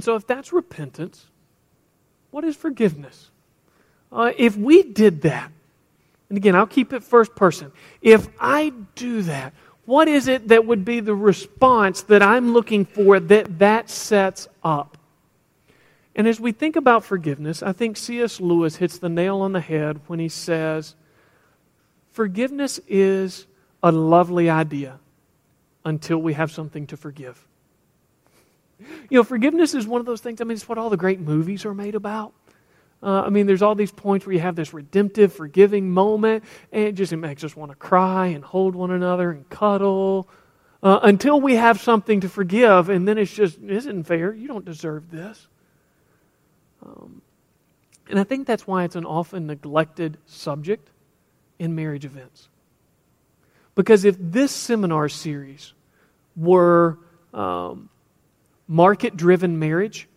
And 0.00 0.04
so, 0.06 0.16
if 0.16 0.26
that's 0.26 0.50
repentance, 0.50 1.26
what 2.30 2.42
is 2.42 2.56
forgiveness? 2.56 3.28
Uh, 4.10 4.32
if 4.38 4.56
we 4.56 4.82
did 4.82 5.20
that, 5.20 5.52
and 6.30 6.38
again, 6.38 6.56
I'll 6.56 6.66
keep 6.66 6.94
it 6.94 7.04
first 7.04 7.34
person. 7.34 7.70
If 8.00 8.26
I 8.40 8.72
do 8.94 9.20
that, 9.20 9.52
what 9.84 10.08
is 10.08 10.26
it 10.26 10.48
that 10.48 10.64
would 10.64 10.86
be 10.86 11.00
the 11.00 11.14
response 11.14 12.00
that 12.04 12.22
I'm 12.22 12.54
looking 12.54 12.86
for 12.86 13.20
that 13.20 13.58
that 13.58 13.90
sets 13.90 14.48
up? 14.64 14.96
And 16.16 16.26
as 16.26 16.40
we 16.40 16.52
think 16.52 16.76
about 16.76 17.04
forgiveness, 17.04 17.62
I 17.62 17.72
think 17.72 17.98
C.S. 17.98 18.40
Lewis 18.40 18.76
hits 18.76 18.96
the 18.96 19.10
nail 19.10 19.42
on 19.42 19.52
the 19.52 19.60
head 19.60 20.00
when 20.06 20.18
he 20.18 20.30
says, 20.30 20.94
Forgiveness 22.10 22.80
is 22.88 23.46
a 23.82 23.92
lovely 23.92 24.48
idea 24.48 24.98
until 25.84 26.16
we 26.16 26.32
have 26.32 26.50
something 26.50 26.86
to 26.86 26.96
forgive. 26.96 27.46
You 29.08 29.18
know, 29.18 29.24
forgiveness 29.24 29.74
is 29.74 29.86
one 29.86 30.00
of 30.00 30.06
those 30.06 30.20
things, 30.20 30.40
I 30.40 30.44
mean, 30.44 30.56
it's 30.56 30.68
what 30.68 30.78
all 30.78 30.90
the 30.90 30.96
great 30.96 31.20
movies 31.20 31.64
are 31.64 31.74
made 31.74 31.94
about. 31.94 32.32
Uh, 33.02 33.22
I 33.22 33.30
mean, 33.30 33.46
there's 33.46 33.62
all 33.62 33.74
these 33.74 33.92
points 33.92 34.26
where 34.26 34.34
you 34.34 34.40
have 34.40 34.56
this 34.56 34.74
redemptive, 34.74 35.32
forgiving 35.32 35.90
moment, 35.90 36.44
and 36.70 36.84
it 36.84 36.92
just 36.92 37.12
it 37.12 37.16
makes 37.16 37.42
us 37.44 37.56
want 37.56 37.70
to 37.72 37.76
cry 37.76 38.26
and 38.26 38.44
hold 38.44 38.74
one 38.74 38.90
another 38.90 39.30
and 39.30 39.48
cuddle 39.48 40.28
uh, 40.82 41.00
until 41.02 41.40
we 41.40 41.56
have 41.56 41.80
something 41.80 42.20
to 42.20 42.28
forgive, 42.28 42.88
and 42.88 43.08
then 43.08 43.18
it's 43.18 43.32
just, 43.32 43.58
isn't 43.58 44.04
fair. 44.04 44.32
You 44.34 44.48
don't 44.48 44.64
deserve 44.64 45.10
this. 45.10 45.46
Um, 46.84 47.22
and 48.08 48.18
I 48.18 48.24
think 48.24 48.46
that's 48.46 48.66
why 48.66 48.84
it's 48.84 48.96
an 48.96 49.06
often 49.06 49.46
neglected 49.46 50.18
subject 50.26 50.90
in 51.58 51.74
marriage 51.74 52.04
events. 52.04 52.48
Because 53.74 54.04
if 54.04 54.16
this 54.18 54.52
seminar 54.52 55.08
series 55.08 55.72
were 56.36 56.98
um, 57.32 57.88
market 58.70 59.16
driven 59.16 59.58
marriage, 59.58 60.08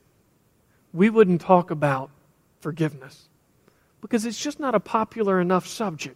we 0.94 1.09
wouldn't 1.09 1.42
talk 1.42 1.72
about 1.72 2.12
forgiveness 2.62 3.28
because 4.00 4.26
it's 4.26 4.40
just 4.40 4.60
not 4.60 4.76
a 4.76 4.80
popular 4.80 5.42
enough 5.42 5.66
subject. 5.66 6.16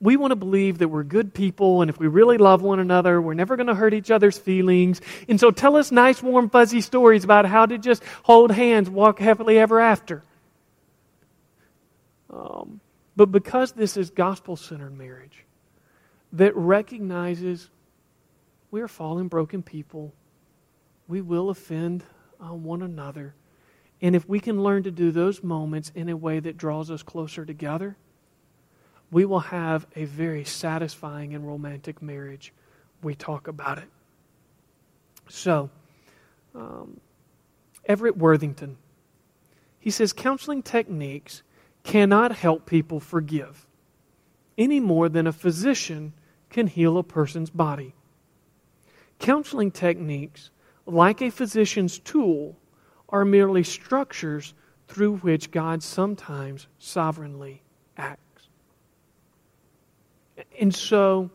We 0.00 0.16
want 0.16 0.30
to 0.30 0.36
believe 0.36 0.78
that 0.78 0.88
we're 0.88 1.02
good 1.02 1.34
people, 1.34 1.82
and 1.82 1.90
if 1.90 1.98
we 1.98 2.06
really 2.06 2.38
love 2.38 2.62
one 2.62 2.78
another, 2.78 3.20
we're 3.20 3.34
never 3.34 3.56
going 3.56 3.66
to 3.66 3.74
hurt 3.74 3.92
each 3.92 4.10
other's 4.10 4.38
feelings. 4.38 5.00
And 5.28 5.38
so 5.38 5.50
tell 5.50 5.76
us 5.76 5.90
nice, 5.90 6.22
warm, 6.22 6.48
fuzzy 6.48 6.80
stories 6.80 7.24
about 7.24 7.44
how 7.44 7.66
to 7.66 7.76
just 7.76 8.04
hold 8.22 8.52
hands, 8.52 8.88
walk 8.88 9.18
happily 9.18 9.58
ever 9.58 9.80
after. 9.80 10.22
Um, 12.30 12.80
but 13.16 13.32
because 13.32 13.72
this 13.72 13.96
is 13.96 14.10
gospel 14.10 14.56
centered 14.56 14.96
marriage 14.96 15.44
that 16.32 16.56
recognizes 16.56 17.68
we 18.70 18.80
are 18.80 18.88
fallen, 18.88 19.28
broken 19.28 19.62
people, 19.62 20.14
we 21.12 21.20
will 21.20 21.50
offend 21.50 22.02
uh, 22.40 22.54
one 22.54 22.80
another. 22.80 23.34
And 24.00 24.16
if 24.16 24.26
we 24.26 24.40
can 24.40 24.62
learn 24.62 24.84
to 24.84 24.90
do 24.90 25.10
those 25.10 25.42
moments 25.42 25.92
in 25.94 26.08
a 26.08 26.16
way 26.16 26.40
that 26.40 26.56
draws 26.56 26.90
us 26.90 27.02
closer 27.02 27.44
together, 27.44 27.98
we 29.10 29.26
will 29.26 29.40
have 29.40 29.86
a 29.94 30.06
very 30.06 30.42
satisfying 30.42 31.34
and 31.34 31.46
romantic 31.46 32.00
marriage. 32.00 32.54
We 33.02 33.14
talk 33.14 33.46
about 33.46 33.76
it. 33.76 33.90
So, 35.28 35.68
um, 36.54 36.98
Everett 37.84 38.16
Worthington, 38.16 38.78
he 39.78 39.90
says 39.90 40.14
counseling 40.14 40.62
techniques 40.62 41.42
cannot 41.84 42.34
help 42.36 42.64
people 42.64 43.00
forgive 43.00 43.66
any 44.56 44.80
more 44.80 45.10
than 45.10 45.26
a 45.26 45.32
physician 45.32 46.14
can 46.48 46.68
heal 46.68 46.96
a 46.96 47.02
person's 47.02 47.50
body. 47.50 47.92
Counseling 49.18 49.70
techniques, 49.70 50.48
like 50.86 51.22
a 51.22 51.30
physician's 51.30 51.98
tool, 51.98 52.56
are 53.08 53.24
merely 53.24 53.62
structures 53.62 54.54
through 54.88 55.16
which 55.18 55.50
God 55.50 55.82
sometimes 55.82 56.66
sovereignly 56.78 57.62
acts. 57.96 58.48
And 60.58 60.74
so, 60.74 61.30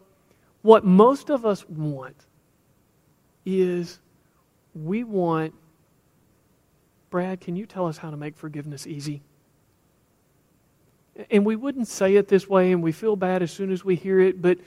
what 0.63 0.83
most 0.83 1.29
of 1.29 1.45
us 1.45 1.67
want 1.69 2.15
is 3.45 3.99
we 4.75 5.03
want, 5.03 5.53
Brad, 7.09 7.39
can 7.39 7.55
you 7.55 7.65
tell 7.65 7.87
us 7.87 7.97
how 7.97 8.09
to 8.09 8.17
make 8.17 8.35
forgiveness 8.35 8.85
easy? 8.85 9.21
And 11.31 11.45
we 11.45 11.55
wouldn't 11.55 11.87
say 11.87 12.15
it 12.15 12.27
this 12.27 12.47
way, 12.47 12.71
and 12.71 12.83
we 12.83 12.91
feel 12.91 13.15
bad 13.15 13.41
as 13.41 13.51
soon 13.51 13.71
as 13.71 13.83
we 13.85 13.95
hear 13.95 14.19
it, 14.19 14.41
but 14.41 14.57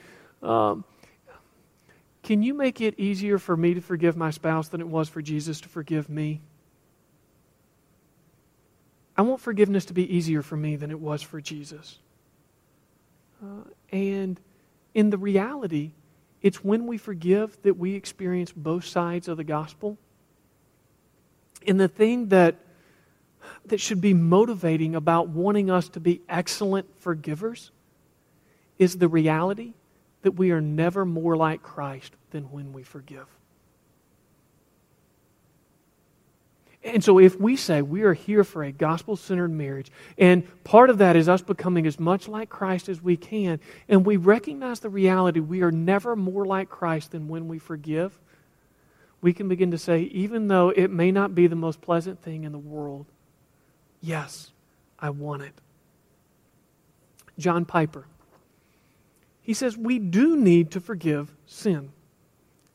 um, 0.41 0.83
can 2.23 2.43
you 2.43 2.53
make 2.53 2.81
it 2.81 2.99
easier 2.99 3.39
for 3.39 3.57
me 3.57 3.73
to 3.73 3.81
forgive 3.81 4.15
my 4.15 4.29
spouse 4.29 4.67
than 4.67 4.79
it 4.79 4.87
was 4.87 5.09
for 5.09 5.21
Jesus 5.21 5.59
to 5.61 5.69
forgive 5.69 6.09
me? 6.09 6.41
I 9.17 9.23
want 9.23 9.41
forgiveness 9.41 9.85
to 9.85 9.93
be 9.93 10.15
easier 10.15 10.41
for 10.41 10.55
me 10.55 10.75
than 10.75 10.91
it 10.91 10.99
was 10.99 11.21
for 11.21 11.41
Jesus. 11.41 11.99
Uh, 13.43 13.63
and 13.91 14.39
in 14.93 15.09
the 15.09 15.17
reality, 15.17 15.91
it's 16.41 16.63
when 16.63 16.87
we 16.87 16.97
forgive 16.97 17.61
that 17.63 17.77
we 17.77 17.95
experience 17.95 18.51
both 18.51 18.85
sides 18.85 19.27
of 19.27 19.37
the 19.37 19.43
gospel. 19.43 19.97
And 21.67 21.79
the 21.79 21.87
thing 21.87 22.29
that, 22.29 22.55
that 23.65 23.79
should 23.79 24.01
be 24.01 24.13
motivating 24.13 24.95
about 24.95 25.29
wanting 25.29 25.69
us 25.71 25.89
to 25.89 25.99
be 25.99 26.21
excellent 26.29 26.87
forgivers 26.99 27.71
is 28.77 28.97
the 28.97 29.07
reality 29.07 29.73
that 30.21 30.31
we 30.31 30.51
are 30.51 30.61
never 30.61 31.05
more 31.05 31.35
like 31.35 31.63
Christ 31.63 32.13
than 32.31 32.51
when 32.51 32.73
we 32.73 32.83
forgive. 32.83 33.27
And 36.83 37.03
so, 37.03 37.19
if 37.19 37.39
we 37.39 37.55
say 37.55 37.83
we 37.83 38.01
are 38.01 38.13
here 38.13 38.43
for 38.43 38.63
a 38.63 38.71
gospel 38.71 39.15
centered 39.15 39.51
marriage, 39.51 39.91
and 40.17 40.43
part 40.63 40.89
of 40.89 40.97
that 40.97 41.15
is 41.15 41.29
us 41.29 41.41
becoming 41.41 41.85
as 41.85 41.99
much 41.99 42.27
like 42.27 42.49
Christ 42.49 42.89
as 42.89 43.01
we 43.01 43.17
can, 43.17 43.59
and 43.87 44.03
we 44.03 44.17
recognize 44.17 44.79
the 44.79 44.89
reality 44.89 45.39
we 45.39 45.61
are 45.61 45.71
never 45.71 46.15
more 46.15 46.43
like 46.43 46.69
Christ 46.69 47.11
than 47.11 47.27
when 47.27 47.47
we 47.47 47.59
forgive, 47.59 48.17
we 49.21 49.31
can 49.31 49.47
begin 49.47 49.69
to 49.71 49.77
say, 49.77 50.01
even 50.01 50.47
though 50.47 50.69
it 50.69 50.89
may 50.89 51.11
not 51.11 51.35
be 51.35 51.45
the 51.45 51.55
most 51.55 51.81
pleasant 51.81 52.23
thing 52.23 52.45
in 52.45 52.51
the 52.51 52.57
world, 52.57 53.05
yes, 54.01 54.51
I 54.97 55.11
want 55.11 55.43
it. 55.43 55.53
John 57.37 57.65
Piper. 57.65 58.05
He 59.51 59.53
says 59.53 59.77
we 59.77 59.99
do 59.99 60.37
need 60.37 60.71
to 60.71 60.79
forgive 60.79 61.29
sin 61.45 61.91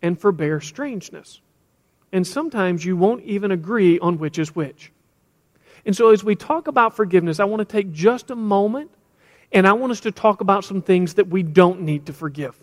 and 0.03 0.21
forbear 0.21 0.61
strangeness 0.61 1.41
and 2.13 2.27
sometimes 2.27 2.85
you 2.85 2.99
won't 2.99 3.23
even 3.25 3.51
agree 3.51 3.99
on 3.99 4.19
which 4.19 4.39
is 4.39 4.55
which. 4.55 4.93
And 5.87 5.97
so, 5.97 6.11
as 6.11 6.23
we 6.23 6.37
talk 6.37 6.69
about 6.69 6.95
forgiveness, 6.95 7.41
I 7.41 7.45
want 7.45 7.61
to 7.61 7.65
take 7.65 7.93
just 7.93 8.31
a 8.31 8.37
moment 8.37 8.91
and 9.53 9.67
I 9.67 9.73
want 9.73 9.91
us 9.91 10.01
to 10.01 10.13
talk 10.13 10.43
about 10.43 10.67
some 10.67 10.83
things 10.83 11.15
that 11.15 11.29
we 11.29 11.43
don't 11.43 11.81
need 11.81 12.05
to 12.07 12.13
forgive. 12.13 12.55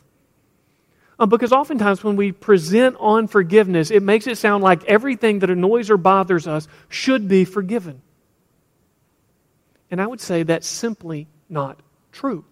Uh, 1.18 1.26
because 1.26 1.52
oftentimes, 1.52 2.04
when 2.04 2.16
we 2.16 2.32
present 2.32 2.96
on 3.00 3.28
forgiveness, 3.28 3.90
it 3.90 4.04
makes 4.04 4.28
it 4.28 4.38
sound 4.38 4.64
like 4.64 4.84
everything 4.84 5.40
that 5.40 5.50
annoys 5.50 5.90
or 5.90 5.98
bothers 5.98 6.46
us 6.46 6.68
should 6.88 7.28
be 7.28 7.46
forgiven. 7.46 8.04
And 9.90 10.00
I 10.00 10.06
would 10.06 10.22
say 10.22 10.44
that's 10.44 10.68
simply 10.68 11.26
not 11.50 11.80
true. 12.12 12.46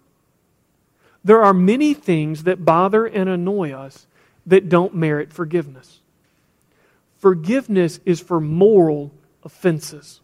There 1.24 1.42
are 1.42 1.54
many 1.54 1.94
things 1.94 2.44
that 2.44 2.64
bother 2.64 3.06
and 3.06 3.28
annoy 3.28 3.72
us 3.72 4.06
that 4.46 4.68
don't 4.68 4.94
merit 4.94 5.32
forgiveness. 5.32 6.00
Forgiveness 7.18 8.00
is 8.04 8.20
for 8.20 8.40
moral 8.40 9.12
offenses. 9.44 10.20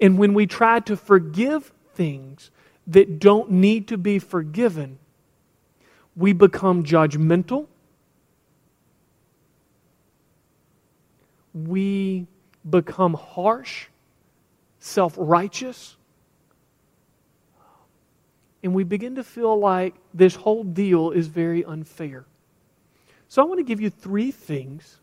And 0.00 0.18
when 0.18 0.34
we 0.34 0.46
try 0.46 0.80
to 0.80 0.96
forgive 0.96 1.72
things 1.94 2.50
that 2.88 3.20
don't 3.20 3.50
need 3.52 3.86
to 3.88 3.96
be 3.96 4.18
forgiven, 4.18 4.98
we 6.16 6.32
become 6.32 6.82
judgmental. 6.82 7.68
We 11.54 12.26
become 12.68 13.14
harsh, 13.14 13.86
self 14.80 15.14
righteous. 15.16 15.96
And 18.62 18.74
we 18.74 18.84
begin 18.84 19.16
to 19.16 19.24
feel 19.24 19.58
like 19.58 19.94
this 20.14 20.34
whole 20.34 20.62
deal 20.62 21.10
is 21.10 21.26
very 21.26 21.64
unfair. 21.64 22.24
So 23.28 23.42
I 23.42 23.46
want 23.46 23.58
to 23.58 23.64
give 23.64 23.80
you 23.80 23.90
three 23.90 24.30
things 24.30 24.98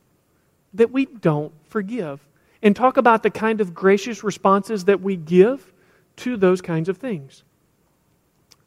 that 0.74 0.92
we 0.92 1.06
don't 1.06 1.52
forgive 1.68 2.26
and 2.62 2.76
talk 2.76 2.98
about 2.98 3.24
the 3.24 3.30
kind 3.30 3.62
of 3.62 3.74
gracious 3.74 4.24
responses 4.24 4.86
that 4.86 5.02
we 5.02 5.16
give 5.16 5.74
to 6.18 6.38
those 6.38 6.62
kinds 6.62 6.90
of 6.90 6.98
things. 6.98 7.44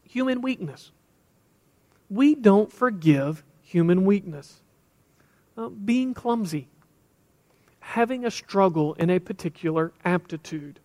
Human 0.09 0.43
weakness. 0.43 0.91
We 2.11 2.35
don't 2.35 2.73
forgive 2.73 3.43
human 3.63 4.05
weakness. 4.05 4.61
Uh, 5.57 5.69
being 5.69 6.15
clumsy, 6.15 6.67
having 7.81 8.25
a 8.25 8.31
struggle 8.31 8.95
in 8.95 9.11
a 9.11 9.19
particular 9.19 9.93
aptitude, 10.05 10.81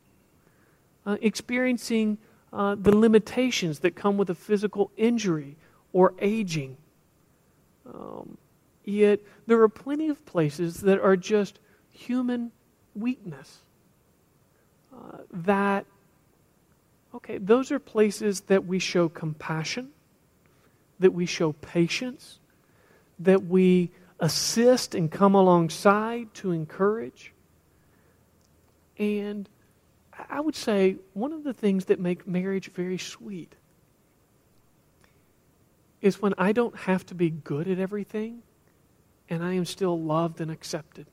uh, 1.06 1.18
experiencing 1.22 2.18
uh, 2.54 2.76
the 2.76 2.96
limitations 2.96 3.80
that 3.80 3.96
come 3.96 4.18
with 4.18 4.30
a 4.30 4.36
physical 4.36 4.92
injury 4.98 5.58
or 5.94 6.14
aging. 6.20 6.78
Um, 7.86 8.38
yet 8.84 9.20
there 9.46 9.62
are 9.62 9.70
plenty 9.70 10.08
of 10.08 10.26
places 10.26 10.82
that 10.82 11.00
are 11.00 11.16
just 11.16 11.60
human 11.90 12.52
weakness. 12.96 13.60
Uh, 14.94 15.18
that, 15.32 15.86
okay, 17.14 17.38
those 17.38 17.72
are 17.72 17.80
places 17.80 18.42
that 18.42 18.66
we 18.66 18.80
show 18.80 19.10
compassion, 19.10 19.90
that 21.00 21.12
we 21.12 21.26
show 21.26 21.54
patience, 21.54 22.40
that 23.20 23.46
we 23.46 23.92
assist 24.20 24.96
and 24.96 25.12
come 25.12 25.36
alongside 25.36 26.34
to 26.34 26.52
encourage. 26.52 27.34
And 28.98 29.48
I 30.30 30.40
would 30.40 30.56
say 30.56 30.98
one 31.14 31.34
of 31.34 31.44
the 31.44 31.54
things 31.54 31.86
that 31.86 32.00
make 32.00 32.28
marriage 32.28 32.72
very 32.74 32.98
sweet 32.98 33.54
is 36.02 36.22
when 36.22 36.34
I 36.38 36.52
don't 36.52 36.76
have 36.76 37.06
to 37.08 37.16
be 37.16 37.30
good 37.30 37.68
at 37.68 37.80
everything 37.80 38.42
and 39.30 39.44
I 39.44 39.54
am 39.54 39.66
still 39.66 40.00
loved 40.00 40.42
and 40.42 40.52
accepted. 40.52 41.06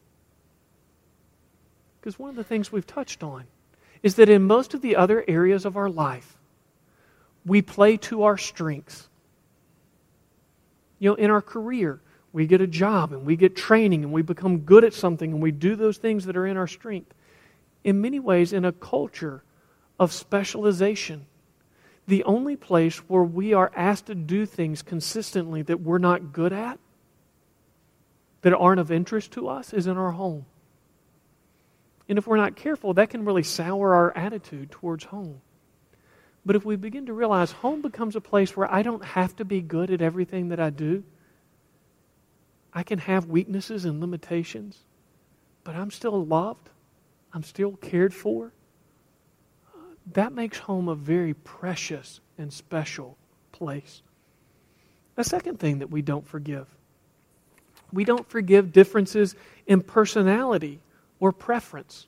Because 2.00 2.19
one 2.19 2.31
of 2.31 2.37
the 2.37 2.44
things 2.44 2.70
we've 2.70 2.87
touched 2.87 3.22
on 3.22 3.44
is 4.02 4.16
that 4.16 4.28
in 4.28 4.43
most 4.43 4.75
of 4.75 4.82
the 4.82 4.96
other 4.96 5.25
areas 5.26 5.64
of 5.64 5.76
our 5.76 5.88
life, 5.88 6.37
we 7.46 7.62
play 7.62 7.96
to 7.96 8.25
our 8.25 8.37
strengths. 8.37 9.08
You 10.99 11.11
know, 11.11 11.14
in 11.14 11.31
our 11.31 11.43
career, 11.43 12.00
we 12.32 12.46
get 12.46 12.61
a 12.61 12.66
job 12.66 13.12
and 13.12 13.25
we 13.25 13.37
get 13.37 13.56
training 13.56 14.05
and 14.05 14.12
we 14.12 14.22
become 14.22 14.58
good 14.58 14.84
at 14.84 14.93
something 14.93 15.32
and 15.32 15.43
we 15.43 15.50
do 15.50 15.76
those 15.76 15.96
things 15.96 16.26
that 16.26 16.37
are 16.37 16.46
in 16.46 16.56
our 16.56 16.66
strength. 16.66 17.14
In 17.84 18.00
many 18.00 18.19
ways, 18.19 18.52
in 18.52 18.64
a 18.64 18.72
culture 18.72 19.44
of 20.00 20.12
specialization, 20.12 21.26
the 22.06 22.25
only 22.25 22.56
place 22.56 22.98
where 23.08 23.22
we 23.22 23.52
are 23.52 23.70
asked 23.76 24.06
to 24.06 24.14
do 24.14 24.46
things 24.46 24.82
consistently 24.82 25.62
that 25.62 25.81
we're 25.81 25.98
not 25.98 26.32
good 26.32 26.52
at, 26.52 26.78
that 28.42 28.54
aren't 28.54 28.81
of 28.81 28.90
interest 28.90 29.32
to 29.32 29.48
us, 29.48 29.72
is 29.72 29.86
in 29.86 29.96
our 29.96 30.10
home. 30.10 30.44
And 32.08 32.19
if 32.19 32.26
we're 32.26 32.36
not 32.36 32.56
careful, 32.56 32.94
that 32.94 33.10
can 33.10 33.25
really 33.25 33.42
sour 33.42 33.94
our 33.94 34.14
attitude 34.16 34.70
towards 34.70 35.04
home. 35.04 35.40
But 36.44 36.56
if 36.56 36.64
we 36.64 36.76
begin 36.76 37.06
to 37.06 37.14
realize 37.14 37.52
home 37.52 37.80
becomes 37.80 38.16
a 38.16 38.20
place 38.20 38.54
where 38.54 38.70
I 38.70 38.82
don't 38.82 39.04
have 39.04 39.34
to 39.37 39.44
be 39.44 39.62
good 39.62 39.90
at 39.90 40.02
everything 40.02 40.50
that 40.50 40.60
I 40.60 40.69
do, 40.69 41.02
I 42.75 42.82
can 42.82 42.98
have 42.98 43.26
weaknesses 43.26 43.87
and 43.87 44.00
limitations, 44.00 44.78
but 45.62 45.75
I'm 45.75 45.90
still 45.90 46.25
loved, 46.26 46.69
I'm 47.34 47.42
still 47.42 47.72
cared 47.72 48.14
for. 48.14 48.52
That 50.12 50.32
makes 50.32 50.58
home 50.58 50.88
a 50.88 50.94
very 50.94 51.34
precious 51.34 52.20
and 52.38 52.52
special 52.52 53.19
place. 53.52 54.02
A 55.16 55.25
second 55.25 55.58
thing 55.58 55.81
that 55.81 55.90
we 55.90 56.02
don't 56.02 56.26
forgive 56.26 56.66
we 57.94 58.04
don't 58.04 58.28
forgive 58.28 58.72
differences 58.72 59.36
in 59.66 59.81
personality 59.81 60.81
or 61.20 61.32
preference. 61.32 62.06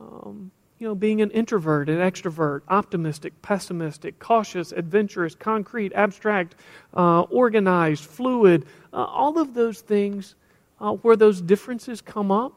Um, 0.00 0.50
you 0.78 0.86
know, 0.86 0.94
being 0.94 1.22
an 1.22 1.30
introvert, 1.30 1.88
an 1.88 1.98
extrovert, 1.98 2.62
optimistic, 2.68 3.40
pessimistic, 3.42 4.18
cautious, 4.18 4.72
adventurous, 4.72 5.34
concrete, 5.34 5.92
abstract, 5.94 6.54
uh, 6.94 7.22
organized, 7.22 8.04
fluid, 8.04 8.66
uh, 8.92 9.04
all 9.04 9.38
of 9.38 9.54
those 9.54 9.80
things 9.80 10.34
uh, 10.80 10.92
where 10.92 11.16
those 11.16 11.40
differences 11.40 12.00
come 12.00 12.30
up, 12.30 12.52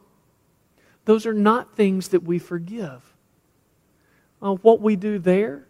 those 1.09 1.25
are 1.25 1.33
not 1.33 1.75
things 1.75 2.09
that 2.09 2.21
we 2.21 2.37
forgive. 2.37 3.01
Uh, 4.41 4.53
what 4.53 4.79
we 4.79 4.95
do 4.95 5.17
there 5.17 5.67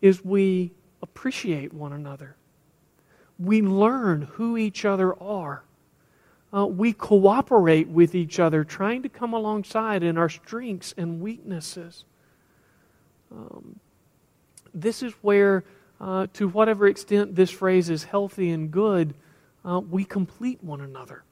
is 0.00 0.24
we 0.24 0.70
appreciate 1.02 1.74
one 1.74 1.92
another. 1.92 2.36
We 3.38 3.60
learn 3.60 4.22
who 4.22 4.56
each 4.56 4.84
other 4.84 5.20
are 5.20 5.64
uh, 6.56 6.66
we 6.66 6.92
cooperate 6.92 7.88
with 7.88 8.14
each 8.14 8.38
other, 8.38 8.64
trying 8.64 9.02
to 9.02 9.08
come 9.08 9.34
alongside 9.34 10.02
in 10.02 10.16
our 10.16 10.28
strengths 10.28 10.94
and 10.96 11.20
weaknesses. 11.20 12.04
Um, 13.32 13.78
this 14.72 15.02
is 15.02 15.12
where, 15.22 15.64
uh, 16.00 16.28
to 16.34 16.48
whatever 16.48 16.86
extent 16.86 17.34
this 17.34 17.50
phrase 17.50 17.90
is 17.90 18.04
healthy 18.04 18.50
and 18.50 18.70
good, 18.70 19.14
uh, 19.64 19.80
we 19.80 20.04
complete 20.04 20.62
one 20.62 20.80
another. 20.80 21.24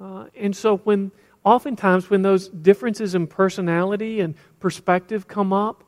Uh, 0.00 0.26
and 0.34 0.54
so, 0.54 0.78
when 0.78 1.12
oftentimes 1.46 2.10
when 2.10 2.22
those 2.22 2.48
differences 2.48 3.14
in 3.14 3.28
personality 3.28 4.20
and 4.20 4.34
perspective 4.58 5.28
come 5.28 5.52
up, 5.52 5.84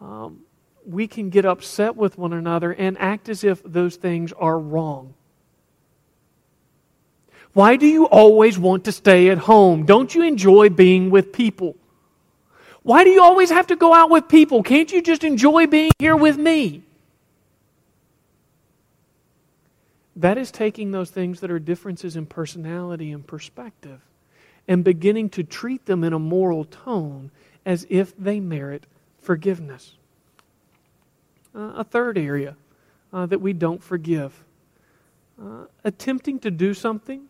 um, 0.00 0.40
we 0.86 1.06
can 1.06 1.28
get 1.28 1.44
upset 1.44 1.94
with 1.96 2.16
one 2.16 2.32
another 2.32 2.72
and 2.72 2.96
act 2.98 3.28
as 3.28 3.44
if 3.44 3.62
those 3.62 3.96
things 3.96 4.32
are 4.32 4.58
wrong. 4.58 5.12
Why 7.52 7.76
do 7.76 7.86
you 7.86 8.06
always 8.06 8.58
want 8.58 8.84
to 8.84 8.92
stay 8.92 9.28
at 9.28 9.38
home? 9.38 9.84
Don't 9.84 10.14
you 10.14 10.22
enjoy 10.22 10.70
being 10.70 11.10
with 11.10 11.32
people? 11.32 11.76
Why 12.82 13.04
do 13.04 13.10
you 13.10 13.22
always 13.22 13.50
have 13.50 13.66
to 13.68 13.76
go 13.76 13.92
out 13.92 14.10
with 14.10 14.28
people? 14.28 14.62
Can't 14.62 14.90
you 14.90 15.02
just 15.02 15.24
enjoy 15.24 15.66
being 15.66 15.90
here 15.98 16.16
with 16.16 16.38
me? 16.38 16.84
That 20.14 20.38
is 20.38 20.50
taking 20.50 20.92
those 20.92 21.10
things 21.10 21.40
that 21.40 21.50
are 21.50 21.58
differences 21.58 22.16
in 22.16 22.24
personality 22.24 23.12
and 23.12 23.26
perspective 23.26 24.00
and 24.68 24.84
beginning 24.84 25.30
to 25.30 25.42
treat 25.42 25.86
them 25.86 26.02
in 26.04 26.12
a 26.12 26.18
moral 26.18 26.64
tone 26.64 27.30
as 27.64 27.86
if 27.88 28.16
they 28.16 28.40
merit 28.40 28.86
forgiveness. 29.18 29.94
Uh, 31.54 31.72
a 31.76 31.84
third 31.84 32.18
area 32.18 32.56
uh, 33.12 33.26
that 33.26 33.40
we 33.40 33.52
don't 33.52 33.82
forgive 33.82 34.44
uh, 35.40 35.66
attempting 35.84 36.38
to 36.40 36.50
do 36.50 36.74
something 36.74 37.26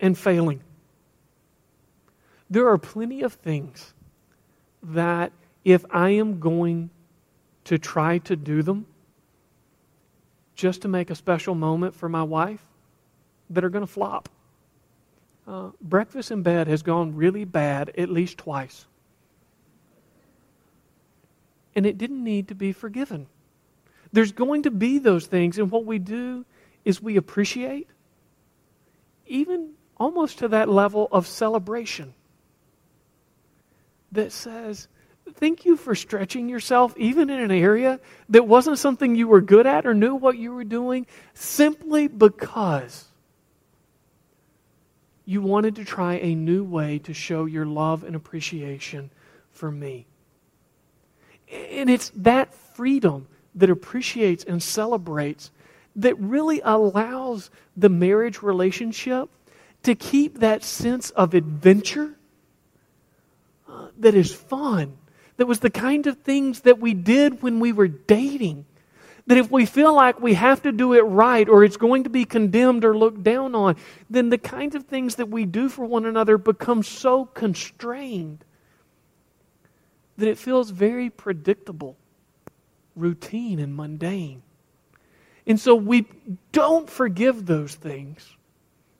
and 0.00 0.18
failing. 0.18 0.60
There 2.50 2.68
are 2.68 2.78
plenty 2.78 3.22
of 3.22 3.34
things 3.34 3.94
that 4.82 5.32
if 5.64 5.84
I 5.90 6.10
am 6.10 6.40
going 6.40 6.90
to 7.64 7.78
try 7.78 8.18
to 8.18 8.36
do 8.36 8.62
them 8.62 8.86
just 10.54 10.82
to 10.82 10.88
make 10.88 11.10
a 11.10 11.14
special 11.14 11.54
moment 11.54 11.94
for 11.94 12.08
my 12.08 12.22
wife, 12.22 12.64
that 13.50 13.64
are 13.64 13.68
going 13.68 13.86
to 13.86 13.90
flop. 13.90 14.28
Uh, 15.46 15.70
breakfast 15.80 16.30
in 16.30 16.42
bed 16.42 16.68
has 16.68 16.82
gone 16.82 17.14
really 17.14 17.44
bad 17.44 17.90
at 17.98 18.08
least 18.08 18.38
twice. 18.38 18.86
And 21.74 21.84
it 21.84 21.98
didn't 21.98 22.22
need 22.22 22.48
to 22.48 22.54
be 22.54 22.72
forgiven. 22.72 23.26
There's 24.12 24.32
going 24.32 24.62
to 24.62 24.70
be 24.70 24.98
those 24.98 25.26
things, 25.26 25.58
and 25.58 25.70
what 25.70 25.84
we 25.84 25.98
do 25.98 26.44
is 26.84 27.02
we 27.02 27.16
appreciate, 27.16 27.88
even 29.26 29.72
almost 29.96 30.38
to 30.38 30.48
that 30.48 30.68
level 30.68 31.08
of 31.10 31.26
celebration 31.26 32.14
that 34.12 34.32
says, 34.32 34.88
Thank 35.36 35.64
you 35.64 35.76
for 35.76 35.94
stretching 35.94 36.48
yourself, 36.50 36.94
even 36.98 37.30
in 37.30 37.40
an 37.40 37.50
area 37.50 37.98
that 38.28 38.46
wasn't 38.46 38.78
something 38.78 39.16
you 39.16 39.26
were 39.26 39.40
good 39.40 39.66
at 39.66 39.86
or 39.86 39.94
knew 39.94 40.14
what 40.14 40.36
you 40.36 40.52
were 40.52 40.64
doing, 40.64 41.06
simply 41.32 42.08
because 42.08 43.06
you 45.24 45.40
wanted 45.40 45.76
to 45.76 45.84
try 45.84 46.14
a 46.14 46.34
new 46.34 46.64
way 46.64 46.98
to 47.00 47.14
show 47.14 47.44
your 47.44 47.66
love 47.66 48.04
and 48.04 48.14
appreciation 48.14 49.10
for 49.50 49.70
me. 49.70 50.06
And 51.50 51.88
it's 51.88 52.10
that 52.16 52.52
freedom 52.52 53.26
that 53.54 53.70
appreciates 53.70 54.44
and 54.44 54.62
celebrates 54.62 55.50
that 55.96 56.18
really 56.18 56.60
allows 56.64 57.50
the 57.76 57.88
marriage 57.88 58.42
relationship 58.42 59.30
to 59.84 59.94
keep 59.94 60.40
that 60.40 60.64
sense 60.64 61.10
of 61.10 61.34
adventure 61.34 62.16
uh, 63.68 63.88
that 63.98 64.14
is 64.14 64.34
fun, 64.34 64.96
that 65.36 65.46
was 65.46 65.60
the 65.60 65.70
kind 65.70 66.06
of 66.06 66.18
things 66.18 66.60
that 66.60 66.78
we 66.78 66.94
did 66.94 67.42
when 67.42 67.60
we 67.60 67.72
were 67.72 67.88
dating. 67.88 68.64
That 69.26 69.38
if 69.38 69.50
we 69.50 69.66
feel 69.66 69.94
like 69.94 70.20
we 70.20 70.34
have 70.34 70.62
to 70.62 70.72
do 70.72 70.92
it 70.94 71.02
right 71.02 71.48
or 71.48 71.64
it's 71.64 71.78
going 71.78 72.04
to 72.04 72.10
be 72.10 72.24
condemned 72.24 72.84
or 72.84 72.96
looked 72.96 73.22
down 73.22 73.54
on, 73.54 73.76
then 74.10 74.28
the 74.30 74.38
kinds 74.38 74.74
of 74.74 74.84
things 74.84 75.16
that 75.16 75.30
we 75.30 75.46
do 75.46 75.68
for 75.68 75.84
one 75.86 76.06
another 76.06 76.38
become 76.38 76.82
so 76.82 77.24
constrained 77.24 78.44
that 80.18 80.28
it 80.28 80.38
feels 80.38 80.70
very 80.70 81.10
predictable, 81.10 81.96
routine, 82.96 83.58
and 83.60 83.74
mundane. 83.76 84.42
And 85.46 85.58
so 85.60 85.74
we 85.74 86.06
don't 86.52 86.88
forgive 86.90 87.46
those 87.46 87.74
things 87.74 88.36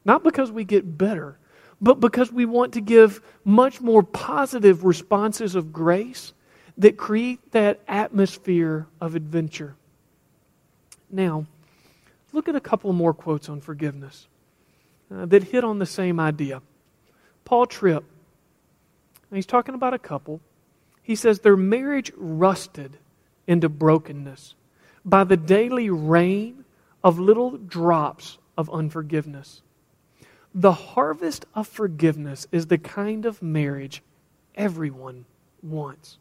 Not 0.05 0.23
because 0.23 0.53
we 0.53 0.65
get 0.65 0.99
better, 0.99 1.39
but 1.81 2.01
because 2.01 2.31
we 2.33 2.45
want 2.45 2.75
to 2.75 2.81
give 2.81 3.23
much 3.45 3.81
more 3.81 4.03
positive 4.03 4.85
responses 4.85 5.55
of 5.55 5.73
grace 5.73 6.33
that 6.79 6.97
create 6.97 7.53
that 7.53 7.81
atmosphere 7.89 8.87
of 9.01 9.15
adventure. 9.15 9.77
Now, 11.15 11.47
look 12.33 12.49
at 12.49 12.57
a 12.57 12.61
couple 12.61 12.93
more 12.93 13.15
quotes 13.15 13.49
on 13.49 13.61
forgiveness 13.61 14.27
uh, 15.15 15.27
that 15.27 15.45
hit 15.45 15.63
on 15.63 15.79
the 15.79 15.87
same 15.87 16.19
idea. 16.19 16.61
Paul 17.45 17.67
Tripp, 17.67 18.03
he's 19.33 19.47
talking 19.47 19.77
about 19.77 19.95
a 19.95 19.99
couple. 19.99 20.41
He 21.05 21.15
says 21.15 21.39
their 21.39 21.57
marriage 21.57 22.11
rusted 22.17 22.99
into 23.47 23.69
brokenness 23.69 24.57
by 25.05 25.23
the 25.23 25.37
daily 25.37 25.89
rain 25.89 26.65
of 27.05 27.21
little 27.21 27.59
drops 27.59 28.39
of 28.59 28.69
unforgiveness. 28.71 29.63
The 30.53 30.73
harvest 30.73 31.47
of 31.55 31.69
forgiveness 31.69 32.49
is 32.51 32.67
the 32.67 32.79
kind 32.79 33.25
of 33.25 33.41
marriage 33.41 34.03
everyone 34.57 35.27
wants. 35.63 36.19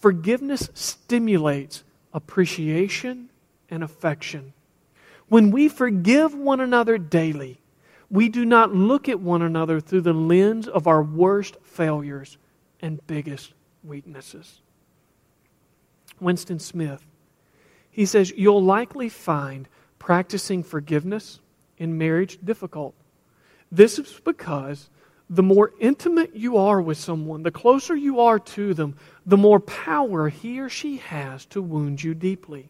Forgiveness 0.00 0.70
stimulates 0.72 1.84
appreciation 2.14 3.28
and 3.72 3.82
affection. 3.82 4.52
When 5.28 5.50
we 5.50 5.68
forgive 5.68 6.34
one 6.34 6.60
another 6.60 6.98
daily, 6.98 7.58
we 8.10 8.28
do 8.28 8.44
not 8.44 8.74
look 8.74 9.08
at 9.08 9.18
one 9.18 9.40
another 9.40 9.80
through 9.80 10.02
the 10.02 10.12
lens 10.12 10.68
of 10.68 10.86
our 10.86 11.02
worst 11.02 11.56
failures 11.62 12.36
and 12.80 13.04
biggest 13.06 13.54
weaknesses. 13.82 14.60
Winston 16.20 16.58
Smith, 16.58 17.02
he 17.90 18.04
says, 18.04 18.30
You'll 18.36 18.62
likely 18.62 19.08
find 19.08 19.66
practicing 19.98 20.62
forgiveness 20.62 21.40
in 21.78 21.96
marriage 21.96 22.38
difficult. 22.44 22.94
This 23.70 23.98
is 23.98 24.20
because 24.22 24.90
the 25.30 25.42
more 25.42 25.72
intimate 25.80 26.36
you 26.36 26.58
are 26.58 26.82
with 26.82 26.98
someone, 26.98 27.42
the 27.42 27.50
closer 27.50 27.96
you 27.96 28.20
are 28.20 28.38
to 28.38 28.74
them, 28.74 28.96
the 29.24 29.38
more 29.38 29.60
power 29.60 30.28
he 30.28 30.60
or 30.60 30.68
she 30.68 30.98
has 30.98 31.46
to 31.46 31.62
wound 31.62 32.04
you 32.04 32.12
deeply. 32.12 32.68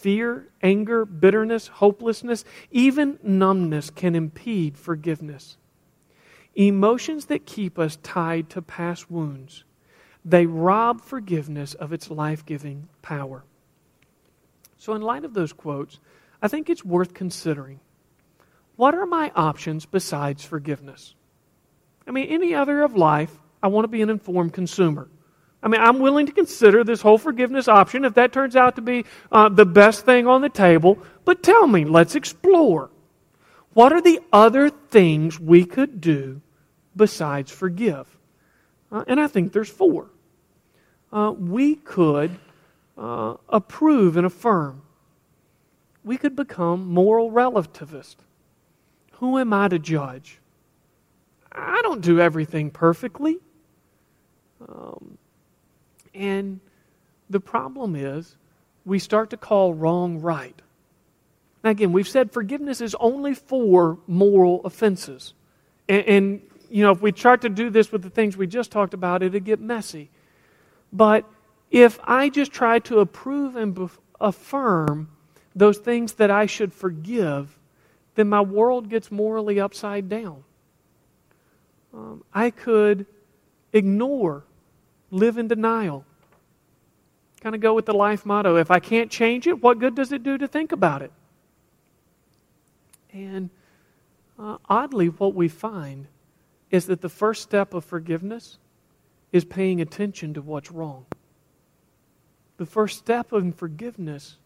Fear, 0.00 0.48
anger, 0.62 1.04
bitterness, 1.04 1.66
hopelessness, 1.66 2.42
even 2.70 3.18
numbness 3.22 3.90
can 3.90 4.14
impede 4.14 4.78
forgiveness. 4.78 5.58
Emotions 6.54 7.26
that 7.26 7.44
keep 7.44 7.78
us 7.78 7.98
tied 8.02 8.48
to 8.48 8.62
past 8.62 9.10
wounds, 9.10 9.64
they 10.24 10.46
rob 10.46 11.02
forgiveness 11.02 11.74
of 11.74 11.92
its 11.92 12.10
life 12.10 12.46
giving 12.46 12.88
power. 13.02 13.44
So, 14.78 14.94
in 14.94 15.02
light 15.02 15.26
of 15.26 15.34
those 15.34 15.52
quotes, 15.52 16.00
I 16.40 16.48
think 16.48 16.70
it's 16.70 16.82
worth 16.82 17.12
considering 17.12 17.80
what 18.76 18.94
are 18.94 19.04
my 19.04 19.30
options 19.36 19.84
besides 19.84 20.42
forgiveness? 20.42 21.14
I 22.06 22.10
mean, 22.12 22.28
any 22.28 22.54
other 22.54 22.80
of 22.80 22.96
life, 22.96 23.38
I 23.62 23.68
want 23.68 23.84
to 23.84 23.88
be 23.88 24.00
an 24.00 24.08
informed 24.08 24.54
consumer. 24.54 25.10
I 25.62 25.68
mean, 25.68 25.80
I'm 25.80 25.98
willing 25.98 26.26
to 26.26 26.32
consider 26.32 26.84
this 26.84 27.02
whole 27.02 27.18
forgiveness 27.18 27.68
option 27.68 28.04
if 28.04 28.14
that 28.14 28.32
turns 28.32 28.56
out 28.56 28.76
to 28.76 28.82
be 28.82 29.04
uh, 29.30 29.50
the 29.50 29.66
best 29.66 30.06
thing 30.06 30.26
on 30.26 30.40
the 30.40 30.48
table. 30.48 30.98
But 31.24 31.42
tell 31.42 31.66
me, 31.66 31.84
let's 31.84 32.14
explore. 32.14 32.90
What 33.74 33.92
are 33.92 34.00
the 34.00 34.20
other 34.32 34.70
things 34.70 35.38
we 35.38 35.64
could 35.64 36.00
do 36.00 36.40
besides 36.96 37.52
forgive? 37.52 38.06
Uh, 38.90 39.04
and 39.06 39.20
I 39.20 39.26
think 39.26 39.52
there's 39.52 39.68
four. 39.68 40.10
Uh, 41.12 41.32
we 41.36 41.74
could 41.76 42.38
uh, 42.96 43.34
approve 43.48 44.16
and 44.16 44.26
affirm. 44.26 44.82
We 46.04 46.16
could 46.16 46.34
become 46.34 46.86
moral 46.86 47.30
relativist. 47.30 48.16
Who 49.14 49.38
am 49.38 49.52
I 49.52 49.68
to 49.68 49.78
judge? 49.78 50.38
I 51.52 51.80
don't 51.82 52.00
do 52.00 52.20
everything 52.20 52.70
perfectly. 52.70 53.38
Um, 54.66 55.18
and 56.14 56.60
the 57.28 57.40
problem 57.40 57.94
is, 57.94 58.36
we 58.84 58.98
start 58.98 59.30
to 59.30 59.36
call 59.36 59.74
wrong 59.74 60.20
right. 60.20 60.60
Now, 61.62 61.70
again, 61.70 61.92
we've 61.92 62.08
said 62.08 62.32
forgiveness 62.32 62.80
is 62.80 62.96
only 62.98 63.34
for 63.34 63.98
moral 64.06 64.62
offenses. 64.64 65.34
And, 65.88 66.04
and, 66.06 66.42
you 66.70 66.82
know, 66.82 66.92
if 66.92 67.02
we 67.02 67.12
try 67.12 67.36
to 67.36 67.48
do 67.48 67.70
this 67.70 67.92
with 67.92 68.02
the 68.02 68.10
things 68.10 68.36
we 68.36 68.46
just 68.46 68.70
talked 68.70 68.94
about, 68.94 69.22
it'd 69.22 69.44
get 69.44 69.60
messy. 69.60 70.10
But 70.92 71.24
if 71.70 72.00
I 72.04 72.30
just 72.30 72.52
try 72.52 72.78
to 72.80 73.00
approve 73.00 73.56
and 73.56 73.74
bef- 73.74 73.98
affirm 74.20 75.10
those 75.54 75.78
things 75.78 76.14
that 76.14 76.30
I 76.30 76.46
should 76.46 76.72
forgive, 76.72 77.58
then 78.14 78.28
my 78.28 78.40
world 78.40 78.88
gets 78.88 79.10
morally 79.10 79.60
upside 79.60 80.08
down. 80.08 80.44
Um, 81.92 82.24
I 82.32 82.50
could 82.50 83.06
ignore 83.72 84.44
live 85.10 85.38
in 85.38 85.48
denial. 85.48 86.04
Kind 87.40 87.54
of 87.54 87.60
go 87.60 87.74
with 87.74 87.86
the 87.86 87.94
life 87.94 88.26
motto 88.26 88.56
if 88.56 88.70
I 88.70 88.80
can't 88.80 89.10
change 89.10 89.46
it, 89.46 89.62
what 89.62 89.78
good 89.78 89.94
does 89.94 90.12
it 90.12 90.22
do 90.22 90.38
to 90.38 90.46
think 90.46 90.72
about 90.72 91.02
it? 91.02 91.12
And 93.12 93.50
uh, 94.38 94.58
oddly, 94.68 95.08
what 95.08 95.34
we 95.34 95.48
find 95.48 96.06
is 96.70 96.86
that 96.86 97.00
the 97.00 97.08
first 97.08 97.42
step 97.42 97.74
of 97.74 97.84
forgiveness 97.84 98.58
is 99.32 99.44
paying 99.44 99.80
attention 99.80 100.34
to 100.34 100.42
what's 100.42 100.70
wrong. 100.70 101.06
The 102.58 102.66
first 102.66 102.98
step 102.98 103.32
in 103.32 103.52
forgiveness 103.52 104.36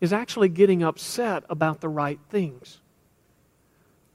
is 0.00 0.12
actually 0.12 0.48
getting 0.48 0.82
upset 0.82 1.44
about 1.50 1.80
the 1.80 1.88
right 1.88 2.18
things. 2.30 2.80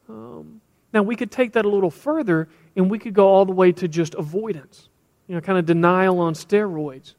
Um, 0.09 0.61
now, 0.91 1.03
we 1.03 1.15
could 1.15 1.31
take 1.31 1.53
that 1.53 1.65
a 1.65 1.69
little 1.69 1.91
further 1.91 2.47
and 2.75 2.89
we 2.89 2.99
could 2.99 3.13
go 3.13 3.27
all 3.27 3.45
the 3.45 3.51
way 3.51 3.71
to 3.73 3.87
just 3.87 4.15
avoidance 4.15 4.89
you 5.27 5.35
know, 5.35 5.41
kind 5.41 5.57
of 5.57 5.65
denial 5.65 6.19
on 6.19 6.33
steroids, 6.33 7.15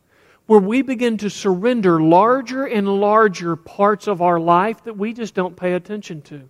where 0.46 0.60
we 0.60 0.82
begin 0.82 1.16
to 1.18 1.30
surrender 1.30 2.00
larger 2.02 2.64
and 2.64 2.88
larger 2.88 3.56
parts 3.56 4.06
of 4.06 4.20
our 4.20 4.38
life 4.38 4.84
that 4.84 4.96
we 4.96 5.12
just 5.12 5.34
don't 5.34 5.56
pay 5.56 5.72
attention 5.72 6.20
to. 6.22 6.48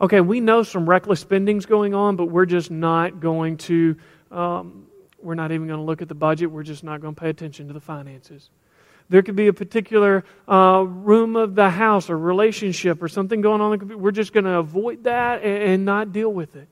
Okay, 0.00 0.20
we 0.20 0.40
know 0.40 0.62
some 0.62 0.88
reckless 0.88 1.20
spending's 1.20 1.64
going 1.64 1.94
on, 1.94 2.16
but 2.16 2.26
we're 2.26 2.44
just 2.44 2.70
not 2.70 3.20
going 3.20 3.56
to, 3.56 3.96
um, 4.30 4.86
we're 5.22 5.34
not 5.34 5.52
even 5.52 5.66
going 5.66 5.80
to 5.80 5.84
look 5.84 6.02
at 6.02 6.08
the 6.08 6.14
budget. 6.14 6.50
We're 6.50 6.62
just 6.62 6.84
not 6.84 7.00
going 7.00 7.14
to 7.14 7.20
pay 7.20 7.30
attention 7.30 7.68
to 7.68 7.72
the 7.72 7.80
finances. 7.80 8.50
There 9.08 9.22
could 9.22 9.36
be 9.36 9.46
a 9.46 9.52
particular 9.52 10.24
uh, 10.46 10.84
room 10.86 11.36
of 11.36 11.54
the 11.54 11.70
house 11.70 12.10
or 12.10 12.18
relationship 12.18 13.02
or 13.02 13.08
something 13.08 13.40
going 13.40 13.62
on. 13.62 13.98
We're 13.98 14.10
just 14.10 14.34
going 14.34 14.44
to 14.44 14.58
avoid 14.58 15.04
that 15.04 15.42
and, 15.42 15.62
and 15.62 15.84
not 15.86 16.12
deal 16.12 16.32
with 16.32 16.56
it. 16.56 16.68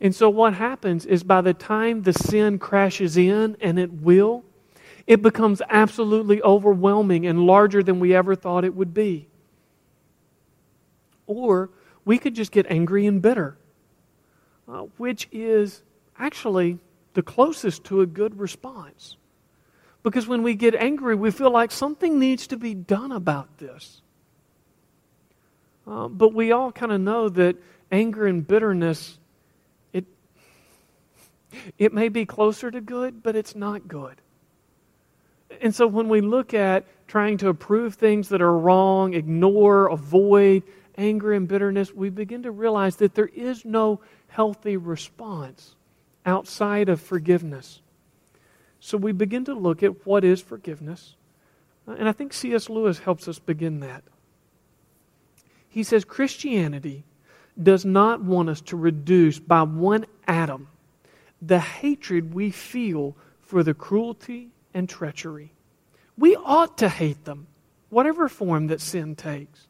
And 0.00 0.14
so, 0.14 0.28
what 0.28 0.54
happens 0.54 1.06
is 1.06 1.22
by 1.22 1.40
the 1.40 1.54
time 1.54 2.02
the 2.02 2.12
sin 2.12 2.58
crashes 2.58 3.16
in, 3.16 3.56
and 3.60 3.78
it 3.78 3.92
will, 3.92 4.44
it 5.06 5.22
becomes 5.22 5.62
absolutely 5.68 6.42
overwhelming 6.42 7.26
and 7.26 7.46
larger 7.46 7.82
than 7.82 8.00
we 8.00 8.14
ever 8.14 8.34
thought 8.34 8.64
it 8.64 8.74
would 8.74 8.92
be. 8.92 9.28
Or 11.26 11.70
we 12.04 12.18
could 12.18 12.34
just 12.34 12.52
get 12.52 12.66
angry 12.68 13.06
and 13.06 13.22
bitter, 13.22 13.56
uh, 14.68 14.82
which 14.96 15.28
is 15.32 15.82
actually 16.18 16.78
the 17.14 17.22
closest 17.22 17.84
to 17.84 18.02
a 18.02 18.06
good 18.06 18.38
response. 18.38 19.16
Because 20.02 20.28
when 20.28 20.42
we 20.42 20.54
get 20.54 20.74
angry, 20.74 21.14
we 21.14 21.30
feel 21.30 21.50
like 21.50 21.70
something 21.70 22.18
needs 22.18 22.46
to 22.48 22.56
be 22.56 22.74
done 22.74 23.10
about 23.10 23.58
this. 23.58 24.02
Uh, 25.86 26.08
but 26.08 26.34
we 26.34 26.52
all 26.52 26.70
kind 26.70 26.92
of 26.92 27.00
know 27.00 27.28
that 27.28 27.56
anger 27.90 28.26
and 28.26 28.46
bitterness 28.46 29.18
it 31.78 31.92
may 31.92 32.08
be 32.08 32.26
closer 32.26 32.70
to 32.70 32.80
good, 32.80 33.22
but 33.22 33.36
it's 33.36 33.54
not 33.54 33.88
good. 33.88 34.20
And 35.60 35.74
so 35.74 35.86
when 35.86 36.08
we 36.08 36.20
look 36.20 36.54
at 36.54 36.86
trying 37.06 37.38
to 37.38 37.48
approve 37.48 37.94
things 37.94 38.28
that 38.30 38.42
are 38.42 38.58
wrong, 38.58 39.14
ignore, 39.14 39.86
avoid 39.86 40.62
anger 40.98 41.32
and 41.32 41.46
bitterness, 41.46 41.92
we 41.92 42.10
begin 42.10 42.42
to 42.42 42.50
realize 42.50 42.96
that 42.96 43.14
there 43.14 43.26
is 43.28 43.64
no 43.64 44.00
healthy 44.28 44.76
response 44.76 45.74
outside 46.24 46.88
of 46.88 47.00
forgiveness. 47.00 47.80
So 48.80 48.98
we 48.98 49.12
begin 49.12 49.44
to 49.46 49.54
look 49.54 49.82
at 49.82 50.06
what 50.06 50.24
is 50.24 50.40
forgiveness. 50.40 51.16
And 51.86 52.08
I 52.08 52.12
think 52.12 52.32
C.S. 52.32 52.68
Lewis 52.68 52.98
helps 52.98 53.28
us 53.28 53.38
begin 53.38 53.80
that. 53.80 54.02
He 55.68 55.82
says 55.82 56.04
Christianity 56.04 57.04
does 57.62 57.84
not 57.84 58.22
want 58.22 58.48
us 58.48 58.60
to 58.62 58.76
reduce 58.76 59.38
by 59.38 59.62
one 59.62 60.06
atom 60.26 60.68
the 61.42 61.60
hatred 61.60 62.34
we 62.34 62.50
feel 62.50 63.16
for 63.40 63.62
the 63.62 63.74
cruelty 63.74 64.50
and 64.74 64.88
treachery. 64.88 65.52
We 66.18 66.36
ought 66.36 66.78
to 66.78 66.88
hate 66.88 67.24
them, 67.24 67.46
whatever 67.90 68.28
form 68.28 68.68
that 68.68 68.80
sin 68.80 69.16
takes. 69.16 69.66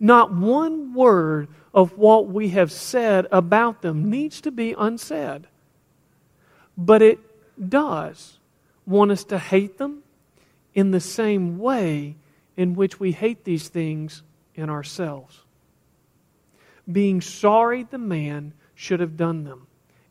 Not 0.00 0.32
one 0.32 0.94
word 0.94 1.48
of 1.74 1.98
what 1.98 2.28
we 2.28 2.50
have 2.50 2.70
said 2.70 3.26
about 3.32 3.82
them 3.82 4.10
needs 4.10 4.40
to 4.42 4.50
be 4.50 4.74
unsaid. 4.78 5.46
But 6.76 7.02
it 7.02 7.18
does 7.68 8.38
want 8.86 9.10
us 9.10 9.24
to 9.24 9.38
hate 9.38 9.78
them 9.78 10.02
in 10.74 10.92
the 10.92 11.00
same 11.00 11.58
way 11.58 12.16
in 12.56 12.74
which 12.74 13.00
we 13.00 13.12
hate 13.12 13.44
these 13.44 13.68
things 13.68 14.22
in 14.54 14.70
ourselves. 14.70 15.42
being 16.90 17.20
sorry 17.20 17.82
the 17.84 17.98
man 17.98 18.52
should 18.74 19.00
have 19.00 19.16
done 19.16 19.44
them, 19.44 19.66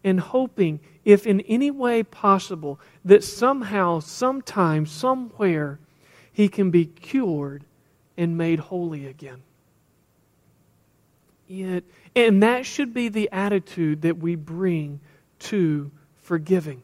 and 0.08 0.22
hoping, 0.22 0.80
if 1.04 1.28
in 1.28 1.42
any 1.42 1.70
way 1.70 2.02
possible, 2.02 2.80
that 3.04 3.26
somehow, 3.26 4.00
sometime, 4.00 4.86
somewhere, 4.86 5.80
he 6.32 6.48
can 6.48 6.72
be 6.72 6.86
cured 6.86 7.66
and 8.16 8.38
made 8.38 8.60
holy 8.60 9.06
again. 9.06 9.44
It, 11.50 11.84
and 12.16 12.42
that 12.42 12.66
should 12.66 12.94
be 12.94 13.10
the 13.10 13.30
attitude 13.34 14.04
that 14.04 14.18
we 14.18 14.36
bring 14.36 15.02
to 15.40 15.92
forgiving. 16.22 16.82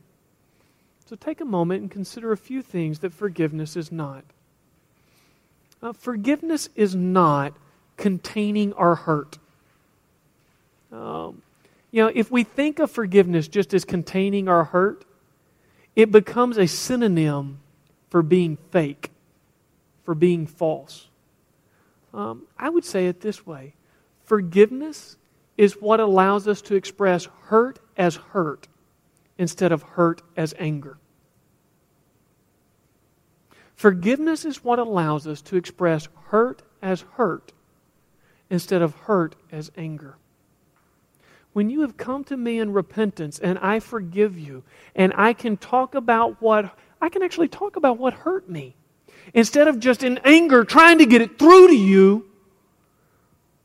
So 1.06 1.16
take 1.16 1.40
a 1.40 1.46
moment 1.46 1.82
and 1.82 1.92
consider 1.92 2.34
a 2.34 2.38
few 2.38 2.62
things 2.62 3.00
that 3.00 3.14
forgiveness 3.14 3.78
is 3.78 3.90
not. 3.90 4.26
Uh, 5.82 5.94
forgiveness 5.94 6.68
is 6.76 6.94
not 6.94 7.54
containing 7.96 8.74
our 8.74 8.96
hurt. 8.96 9.38
Um, 10.92 11.43
you 11.94 12.02
know, 12.02 12.12
if 12.14 12.32
we 12.32 12.44
think 12.44 12.80
of 12.80 12.90
forgiveness 12.90 13.48
just 13.48 13.72
as 13.72 13.86
containing 13.86 14.50
our 14.50 14.64
hurt, 14.64 15.06
it 15.96 16.12
becomes 16.12 16.58
a 16.58 16.66
synonym 16.66 17.60
for 18.10 18.24
being 18.24 18.58
fake, 18.72 19.12
for 20.04 20.16
being 20.16 20.48
false. 20.48 21.08
Um, 22.12 22.48
I 22.58 22.70
would 22.70 22.84
say 22.84 23.06
it 23.06 23.22
this 23.22 23.46
way 23.46 23.76
forgiveness 24.24 25.18
is 25.56 25.80
what 25.80 26.00
allows 26.00 26.48
us 26.48 26.64
to 26.64 26.74
express 26.74 27.28
hurt 27.44 27.78
as 27.96 28.16
hurt 28.16 28.68
instead 29.38 29.72
of 29.72 29.84
hurt 29.84 30.24
as 30.36 30.56
anger. 30.58 30.98
Forgiveness 33.76 34.46
is 34.46 34.64
what 34.64 34.80
allows 34.80 35.28
us 35.28 35.44
to 35.44 35.58
express 35.58 36.08
hurt 36.30 36.64
as 36.82 37.02
hurt 37.02 37.52
instead 38.50 38.82
of 38.82 38.96
hurt 38.96 39.36
as 39.52 39.72
anger. 39.78 40.18
When 41.54 41.70
you 41.70 41.82
have 41.82 41.98
come 41.98 42.24
to 42.26 42.36
me 42.36 42.60
in 42.60 42.74
repentance 42.74 43.40
and 43.40 43.58
I 43.60 43.80
forgive 43.80 44.38
you, 44.38 44.64
and 44.96 45.14
I 45.16 45.34
can 45.34 45.58
talk 45.58 45.96
about 45.96 46.42
what, 46.42 46.76
I 47.00 47.10
can 47.10 47.22
actually 47.24 47.48
talk 47.48 47.76
about 47.76 47.98
what 47.98 48.14
hurt 48.14 48.50
me. 48.50 48.76
Instead 49.34 49.68
of 49.68 49.80
just 49.80 50.04
in 50.04 50.20
anger 50.24 50.66
trying 50.66 50.98
to 50.98 51.06
get 51.06 51.22
it 51.22 51.40
through 51.40 51.68
to 51.68 51.76
you 51.76 52.26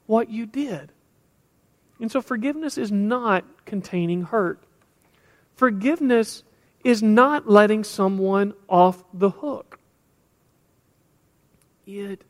what 0.06 0.30
you 0.30 0.46
did. 0.46 0.92
And 2.00 2.12
so 2.12 2.20
forgiveness 2.20 2.78
is 2.78 2.92
not 2.92 3.44
containing 3.64 4.22
hurt. 4.22 4.62
Forgiveness 5.56 6.44
is 6.84 7.02
not 7.02 7.48
letting 7.48 7.82
someone 7.84 8.54
off 8.68 9.02
the 9.12 9.30
hook. 9.30 9.78
It, 11.86 12.22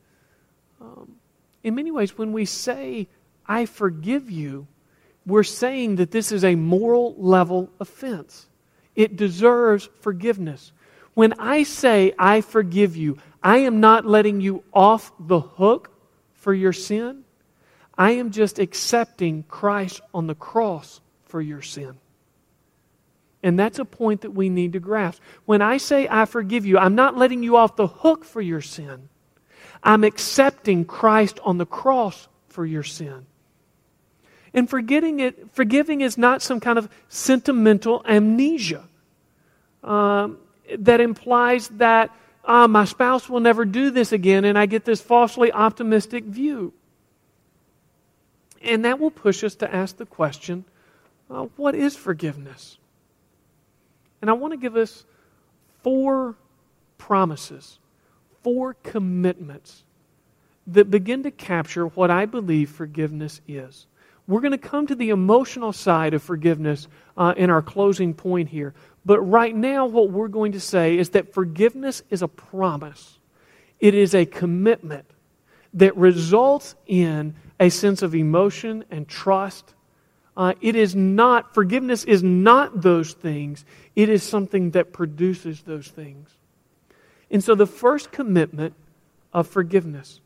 um, 0.81 1.17
in 1.63 1.75
many 1.75 1.91
ways, 1.91 2.17
when 2.17 2.33
we 2.33 2.45
say, 2.45 3.09
I 3.47 3.67
forgive 3.67 4.31
you, 4.31 4.67
we're 5.29 5.45
saying 5.45 5.97
that 5.97 6.11
this 6.11 6.33
is 6.33 6.45
a 6.45 6.55
moral 6.55 7.15
level 7.19 7.71
offense. 7.81 8.47
It 8.97 9.17
deserves 9.17 9.89
forgiveness. 10.01 10.73
When 11.15 11.35
I 11.35 11.63
say, 11.65 12.15
I 12.19 12.41
forgive 12.41 12.97
you, 12.97 13.19
I 13.43 13.59
am 13.59 13.81
not 13.81 14.07
letting 14.07 14.41
you 14.41 14.65
off 14.73 15.13
the 15.21 15.41
hook 15.41 15.91
for 16.35 16.55
your 16.55 16.73
sin. 16.73 17.25
I 17.97 18.13
am 18.13 18.31
just 18.31 18.59
accepting 18.59 19.43
Christ 19.45 20.01
on 20.15 20.27
the 20.27 20.35
cross 20.35 21.01
for 21.27 21.41
your 21.41 21.63
sin. 21.63 21.99
And 23.43 23.59
that's 23.59 23.79
a 23.79 23.85
point 23.85 24.23
that 24.23 24.31
we 24.31 24.49
need 24.49 24.73
to 24.73 24.81
grasp. 24.81 25.23
When 25.45 25.63
I 25.63 25.77
say 25.77 26.09
I 26.11 26.25
forgive 26.25 26.67
you, 26.67 26.79
I'm 26.79 26.95
not 26.95 27.17
letting 27.17 27.43
you 27.43 27.57
off 27.57 27.77
the 27.77 27.87
hook 27.87 28.25
for 28.25 28.41
your 28.41 28.61
sin. 28.61 29.09
I'm 29.83 30.03
accepting 30.03 30.85
Christ 30.85 31.39
on 31.45 31.59
the 31.59 31.67
cross 31.67 32.29
for 32.49 32.67
your 32.67 32.83
sin. 32.83 33.27
And 34.55 34.69
forgetting 34.69 35.21
it, 35.21 35.55
forgiving 35.55 36.01
is 36.01 36.17
not 36.17 36.43
some 36.43 36.61
kind 36.61 36.79
of 36.79 36.89
sentimental 37.09 38.03
amnesia 38.07 38.85
um, 39.85 40.39
that 40.79 41.01
implies 41.01 41.69
that 41.69 42.11
ah, 42.49 42.67
my 42.67 42.85
spouse 42.85 43.29
will 43.29 43.41
never 43.41 43.65
do 43.65 43.91
this 43.91 44.11
again, 44.11 44.45
and 44.45 44.59
I 44.59 44.67
get 44.67 44.85
this 44.85 45.01
falsely 45.01 45.53
optimistic 45.53 46.25
view. 46.25 46.73
And 48.63 48.85
that 48.85 48.99
will 48.99 49.11
push 49.11 49.45
us 49.45 49.55
to 49.57 49.73
ask 49.73 49.99
the 49.99 50.07
question 50.07 50.65
uh, 51.31 51.43
what 51.57 51.75
is 51.75 51.95
forgiveness? 51.95 52.79
And 54.21 54.31
I 54.31 54.33
want 54.33 54.53
to 54.53 54.57
give 54.57 54.77
us 54.77 55.05
four 55.83 56.35
promises, 56.97 57.79
four 58.43 58.75
commitments 58.83 59.85
that 60.67 60.91
begin 60.91 61.23
to 61.23 61.31
capture 61.31 61.87
what 61.87 62.11
I 62.11 62.27
believe 62.27 62.71
forgiveness 62.71 63.41
is. 63.47 63.87
We're 64.29 64.43
going 64.43 64.53
to 64.53 64.59
come 64.59 64.87
to 64.87 64.95
the 64.95 65.09
emotional 65.09 65.73
side 65.73 66.13
of 66.13 66.23
forgiveness 66.23 66.87
uh, 67.17 67.33
in 67.37 67.49
our 67.49 67.63
closing 67.63 68.13
point 68.13 68.51
here. 68.51 68.75
But 69.05 69.21
right 69.21 69.57
now, 69.57 69.87
what 69.87 70.11
we're 70.11 70.29
going 70.29 70.53
to 70.53 70.61
say 70.61 70.99
is 70.99 71.11
that 71.11 71.33
forgiveness 71.33 72.03
is 72.11 72.21
a 72.21 72.29
promise, 72.29 73.19
it 73.81 73.95
is 73.95 74.15
a 74.15 74.27
commitment 74.27 75.07
that 75.75 75.97
results 75.97 76.75
in 76.87 77.35
a 77.59 77.71
sense 77.71 78.03
of 78.03 78.15
emotion 78.15 78.85
and 78.91 79.09
trust. 79.09 79.75
Uh, 80.37 80.55
it 80.61 80.77
is 80.77 80.95
not, 80.95 81.55
forgiveness 81.55 82.05
is 82.05 82.23
not 82.23 82.83
those 82.83 83.15
things, 83.15 83.65
it 83.97 84.09
is 84.09 84.23
something 84.23 84.73
that 84.73 84.93
produces 84.93 85.63
those 85.63 85.89
things. 85.89 86.29
And 87.31 87.43
so 87.43 87.55
the 87.55 87.67
first 87.67 88.13
commitment 88.13 88.75
of 89.33 89.49
forgiveness 89.49 90.21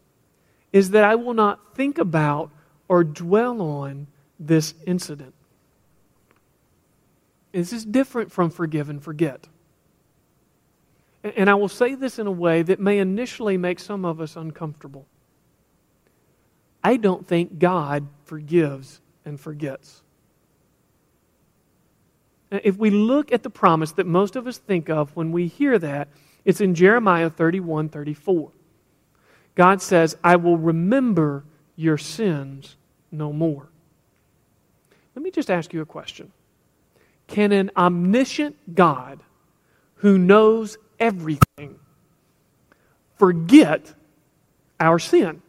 is 0.72 0.90
that 0.90 1.04
I 1.04 1.14
will 1.14 1.34
not 1.34 1.74
think 1.74 1.98
about 1.98 2.50
or 2.92 3.02
dwell 3.04 3.62
on 3.62 4.06
this 4.38 4.74
incident. 4.86 5.32
This 7.50 7.72
is 7.72 7.86
different 7.86 8.30
from 8.30 8.50
forgive 8.50 8.90
and 8.90 9.02
forget. 9.02 9.48
And 11.24 11.48
I 11.48 11.54
will 11.54 11.70
say 11.70 11.94
this 11.94 12.18
in 12.18 12.26
a 12.26 12.30
way 12.30 12.60
that 12.60 12.78
may 12.78 12.98
initially 12.98 13.56
make 13.56 13.80
some 13.80 14.04
of 14.04 14.20
us 14.20 14.36
uncomfortable. 14.36 15.06
I 16.84 16.98
don't 16.98 17.26
think 17.26 17.58
God 17.58 18.08
forgives 18.26 19.00
and 19.24 19.40
forgets. 19.40 20.02
If 22.50 22.76
we 22.76 22.90
look 22.90 23.32
at 23.32 23.42
the 23.42 23.48
promise 23.48 23.92
that 23.92 24.06
most 24.06 24.36
of 24.36 24.46
us 24.46 24.58
think 24.58 24.90
of 24.90 25.16
when 25.16 25.32
we 25.32 25.46
hear 25.46 25.78
that, 25.78 26.08
it's 26.44 26.60
in 26.60 26.74
Jeremiah 26.74 27.30
31 27.30 27.88
34. 27.88 28.50
God 29.54 29.80
says, 29.80 30.14
I 30.22 30.36
will 30.36 30.58
remember 30.58 31.44
your 31.74 31.96
sins 31.96 32.76
no 33.12 33.32
more. 33.32 33.68
Let 35.14 35.22
me 35.22 35.30
just 35.30 35.50
ask 35.50 35.72
you 35.72 35.82
a 35.82 35.86
question. 35.86 36.32
Can 37.28 37.52
an 37.52 37.70
omniscient 37.76 38.74
God 38.74 39.20
who 39.96 40.18
knows 40.18 40.78
everything 40.98 41.78
forget 43.16 43.94
our 44.80 44.98
sin? 44.98 45.42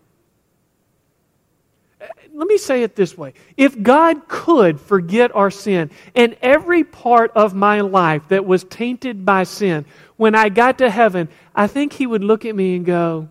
let 2.33 2.47
me 2.47 2.57
say 2.57 2.83
it 2.83 2.95
this 2.95 3.17
way. 3.17 3.33
If 3.57 3.81
God 3.81 4.27
could 4.27 4.81
forget 4.81 5.35
our 5.35 5.51
sin 5.51 5.91
and 6.15 6.35
every 6.41 6.83
part 6.83 7.31
of 7.35 7.53
my 7.53 7.81
life 7.81 8.23
that 8.29 8.45
was 8.45 8.63
tainted 8.63 9.23
by 9.23 9.43
sin, 9.43 9.85
when 10.17 10.33
I 10.33 10.49
got 10.49 10.79
to 10.79 10.89
heaven, 10.89 11.29
I 11.55 11.67
think 11.67 11.93
He 11.93 12.07
would 12.07 12.23
look 12.23 12.43
at 12.45 12.55
me 12.55 12.75
and 12.75 12.85
go, 12.85 13.29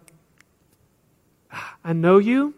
ah, 1.51 1.77
I 1.85 1.92
know 1.92 2.18
you. 2.18 2.55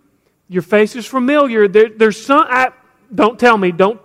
Your 0.49 0.63
face 0.63 0.95
is 0.97 1.07
familiar. 1.07 1.69
There, 1.69 1.89
there's 1.89 2.25
some, 2.25 2.47
I, 2.49 2.73
don't 3.15 3.39
tell 3.39 3.57
me, 3.57 3.73
don't. 3.73 4.01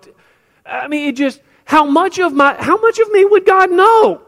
I 0.66 0.88
mean, 0.88 1.10
it 1.10 1.16
just, 1.16 1.42
how 1.66 1.86
much 1.86 2.20
of 2.20 2.34
my, 2.34 2.56
how 2.62 2.78
much 2.78 3.00
of 3.00 3.12
me 3.12 3.26
would 3.26 3.46
God 3.46 3.72
know? 3.72 4.22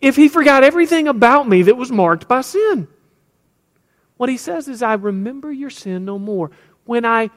If 0.00 0.16
He 0.16 0.28
forgot 0.28 0.64
everything 0.64 1.08
about 1.08 1.48
me 1.48 1.62
that 1.62 1.76
was 1.76 1.92
marked 1.92 2.26
by 2.26 2.40
sin. 2.40 2.88
What 4.20 4.28
he 4.28 4.36
says 4.36 4.68
is, 4.68 4.82
I 4.82 4.92
remember 4.92 5.50
your 5.50 5.70
sin 5.70 6.04
no 6.04 6.18
more. 6.18 6.50
When 6.84 7.06
I, 7.06 7.30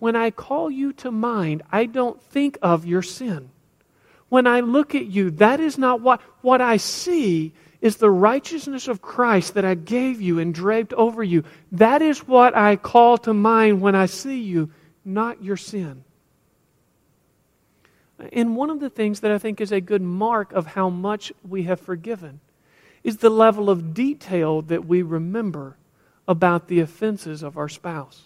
when 0.00 0.16
I 0.16 0.32
call 0.32 0.68
you 0.68 0.92
to 0.94 1.12
mind, 1.12 1.62
I 1.70 1.86
don't 1.86 2.20
think 2.20 2.58
of 2.62 2.84
your 2.84 3.02
sin. 3.02 3.48
When 4.28 4.48
I 4.48 4.58
look 4.58 4.96
at 4.96 5.06
you, 5.06 5.30
that 5.30 5.60
is 5.60 5.78
not 5.78 6.00
what, 6.00 6.20
what 6.40 6.60
I 6.60 6.78
see 6.78 7.52
is 7.80 7.96
the 7.96 8.10
righteousness 8.10 8.88
of 8.88 9.00
Christ 9.00 9.54
that 9.54 9.64
I 9.64 9.74
gave 9.74 10.20
you 10.20 10.38
and 10.38 10.54
draped 10.54 10.92
over 10.92 11.22
you. 11.22 11.44
That 11.72 12.02
is 12.02 12.26
what 12.26 12.56
I 12.56 12.76
call 12.76 13.18
to 13.18 13.32
mind 13.32 13.80
when 13.80 13.94
I 13.94 14.06
see 14.06 14.40
you, 14.40 14.70
not 15.04 15.42
your 15.42 15.56
sin. 15.56 16.04
And 18.32 18.54
one 18.54 18.68
of 18.68 18.80
the 18.80 18.90
things 18.90 19.20
that 19.20 19.30
I 19.30 19.38
think 19.38 19.60
is 19.60 19.72
a 19.72 19.80
good 19.80 20.02
mark 20.02 20.52
of 20.52 20.66
how 20.66 20.90
much 20.90 21.32
we 21.48 21.62
have 21.64 21.80
forgiven 21.80 22.40
is 23.02 23.16
the 23.16 23.30
level 23.30 23.70
of 23.70 23.94
detail 23.94 24.60
that 24.62 24.84
we 24.84 25.00
remember 25.00 25.76
about 26.28 26.68
the 26.68 26.80
offenses 26.80 27.42
of 27.42 27.56
our 27.56 27.68
spouse. 27.68 28.24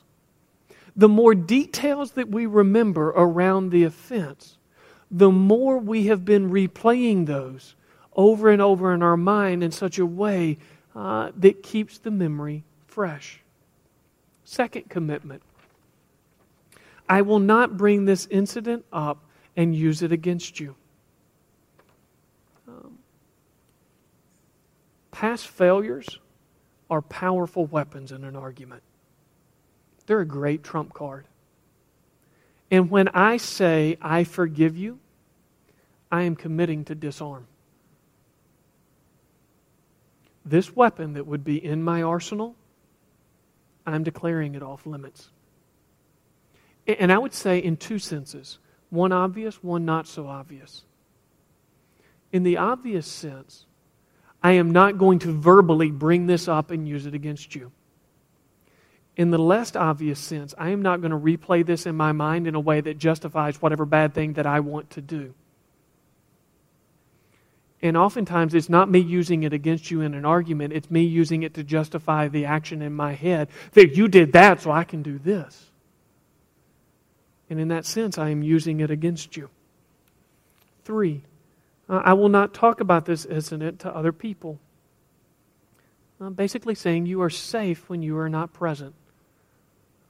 The 0.96 1.08
more 1.08 1.34
details 1.34 2.12
that 2.12 2.28
we 2.28 2.46
remember 2.46 3.10
around 3.10 3.70
the 3.70 3.84
offense, 3.84 4.58
the 5.10 5.30
more 5.30 5.78
we 5.78 6.06
have 6.06 6.24
been 6.24 6.50
replaying 6.50 7.26
those 7.26 7.76
over 8.14 8.50
and 8.50 8.62
over 8.62 8.94
in 8.94 9.02
our 9.02 9.16
mind 9.16 9.62
in 9.62 9.70
such 9.70 9.98
a 9.98 10.06
way 10.06 10.58
uh, 10.94 11.32
that 11.36 11.62
keeps 11.62 11.98
the 11.98 12.10
memory 12.10 12.64
fresh. 12.86 13.40
Second 14.44 14.88
commitment 14.88 15.42
I 17.08 17.22
will 17.22 17.38
not 17.38 17.76
bring 17.76 18.04
this 18.04 18.26
incident 18.30 18.84
up 18.92 19.24
and 19.56 19.74
use 19.74 20.02
it 20.02 20.10
against 20.10 20.58
you. 20.58 20.74
Um, 22.66 22.98
past 25.10 25.46
failures 25.46 26.18
are 26.88 27.02
powerful 27.02 27.66
weapons 27.66 28.12
in 28.12 28.24
an 28.24 28.36
argument, 28.36 28.82
they're 30.06 30.20
a 30.20 30.26
great 30.26 30.62
trump 30.62 30.94
card. 30.94 31.26
And 32.70 32.90
when 32.90 33.08
I 33.08 33.36
say, 33.36 33.98
I 34.00 34.24
forgive 34.24 34.76
you, 34.76 34.98
I 36.10 36.22
am 36.22 36.34
committing 36.34 36.84
to 36.86 36.94
disarm. 36.94 37.46
This 40.44 40.74
weapon 40.74 41.14
that 41.14 41.26
would 41.26 41.44
be 41.44 41.64
in 41.64 41.82
my 41.82 42.02
arsenal, 42.02 42.54
I'm 43.86 44.02
declaring 44.02 44.54
it 44.54 44.62
off 44.62 44.86
limits. 44.86 45.30
And 46.86 47.10
I 47.10 47.18
would 47.18 47.32
say 47.32 47.58
in 47.58 47.76
two 47.76 47.98
senses 47.98 48.58
one 48.90 49.12
obvious, 49.12 49.62
one 49.62 49.84
not 49.84 50.06
so 50.06 50.26
obvious. 50.28 50.84
In 52.32 52.42
the 52.42 52.58
obvious 52.58 53.06
sense, 53.06 53.64
I 54.42 54.52
am 54.52 54.70
not 54.70 54.98
going 54.98 55.20
to 55.20 55.32
verbally 55.32 55.90
bring 55.90 56.26
this 56.26 56.48
up 56.48 56.70
and 56.70 56.86
use 56.86 57.06
it 57.06 57.14
against 57.14 57.54
you. 57.54 57.72
In 59.16 59.30
the 59.30 59.38
less 59.38 59.74
obvious 59.74 60.18
sense, 60.18 60.54
I 60.58 60.70
am 60.70 60.82
not 60.82 61.00
going 61.00 61.12
to 61.12 61.18
replay 61.18 61.64
this 61.64 61.86
in 61.86 61.96
my 61.96 62.12
mind 62.12 62.46
in 62.46 62.54
a 62.54 62.60
way 62.60 62.80
that 62.80 62.98
justifies 62.98 63.62
whatever 63.62 63.86
bad 63.86 64.12
thing 64.12 64.34
that 64.34 64.46
I 64.46 64.60
want 64.60 64.90
to 64.90 65.00
do. 65.00 65.34
And 67.84 67.98
oftentimes, 67.98 68.54
it's 68.54 68.70
not 68.70 68.90
me 68.90 68.98
using 68.98 69.42
it 69.42 69.52
against 69.52 69.90
you 69.90 70.00
in 70.00 70.14
an 70.14 70.24
argument, 70.24 70.72
it's 70.72 70.90
me 70.90 71.02
using 71.02 71.42
it 71.42 71.52
to 71.54 71.62
justify 71.62 72.28
the 72.28 72.46
action 72.46 72.80
in 72.80 72.94
my 72.94 73.12
head 73.12 73.48
that 73.72 73.94
you 73.94 74.08
did 74.08 74.32
that, 74.32 74.62
so 74.62 74.70
I 74.70 74.84
can 74.84 75.02
do 75.02 75.18
this. 75.18 75.66
And 77.50 77.60
in 77.60 77.68
that 77.68 77.84
sense, 77.84 78.16
I 78.16 78.30
am 78.30 78.42
using 78.42 78.80
it 78.80 78.90
against 78.90 79.36
you. 79.36 79.50
Three, 80.84 81.24
I 81.86 82.14
will 82.14 82.30
not 82.30 82.54
talk 82.54 82.80
about 82.80 83.04
this 83.04 83.26
incident 83.26 83.80
to 83.80 83.94
other 83.94 84.12
people. 84.12 84.58
I'm 86.18 86.32
basically 86.32 86.74
saying 86.74 87.04
you 87.04 87.20
are 87.20 87.28
safe 87.28 87.90
when 87.90 88.00
you 88.00 88.16
are 88.16 88.30
not 88.30 88.54
present. 88.54 88.94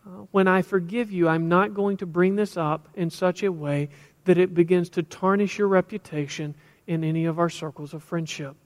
Uh, 0.06 0.26
when 0.30 0.46
I 0.46 0.62
forgive 0.62 1.10
you, 1.10 1.26
I'm 1.26 1.48
not 1.48 1.74
going 1.74 1.96
to 1.96 2.06
bring 2.06 2.36
this 2.36 2.56
up 2.56 2.86
in 2.94 3.10
such 3.10 3.42
a 3.42 3.50
way 3.50 3.88
that 4.26 4.38
it 4.38 4.54
begins 4.54 4.90
to 4.90 5.02
tarnish 5.02 5.58
your 5.58 5.66
reputation 5.66 6.54
in 6.86 7.04
any 7.04 7.24
of 7.24 7.38
our 7.38 7.50
circles 7.50 7.94
of 7.94 8.02
friendship. 8.02 8.56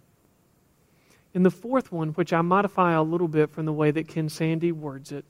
And 1.35 1.45
the 1.45 1.51
fourth 1.51 1.93
one, 1.93 2.11
which 2.11 2.33
I 2.33 2.41
modify 2.41 2.93
a 2.93 3.03
little 3.03 3.29
bit 3.29 3.51
from 3.51 3.67
the 3.67 3.73
way 3.73 3.91
that 3.91 4.09
Ken 4.09 4.29
Sande 4.29 4.73
words 4.73 5.13
it, 5.13 5.25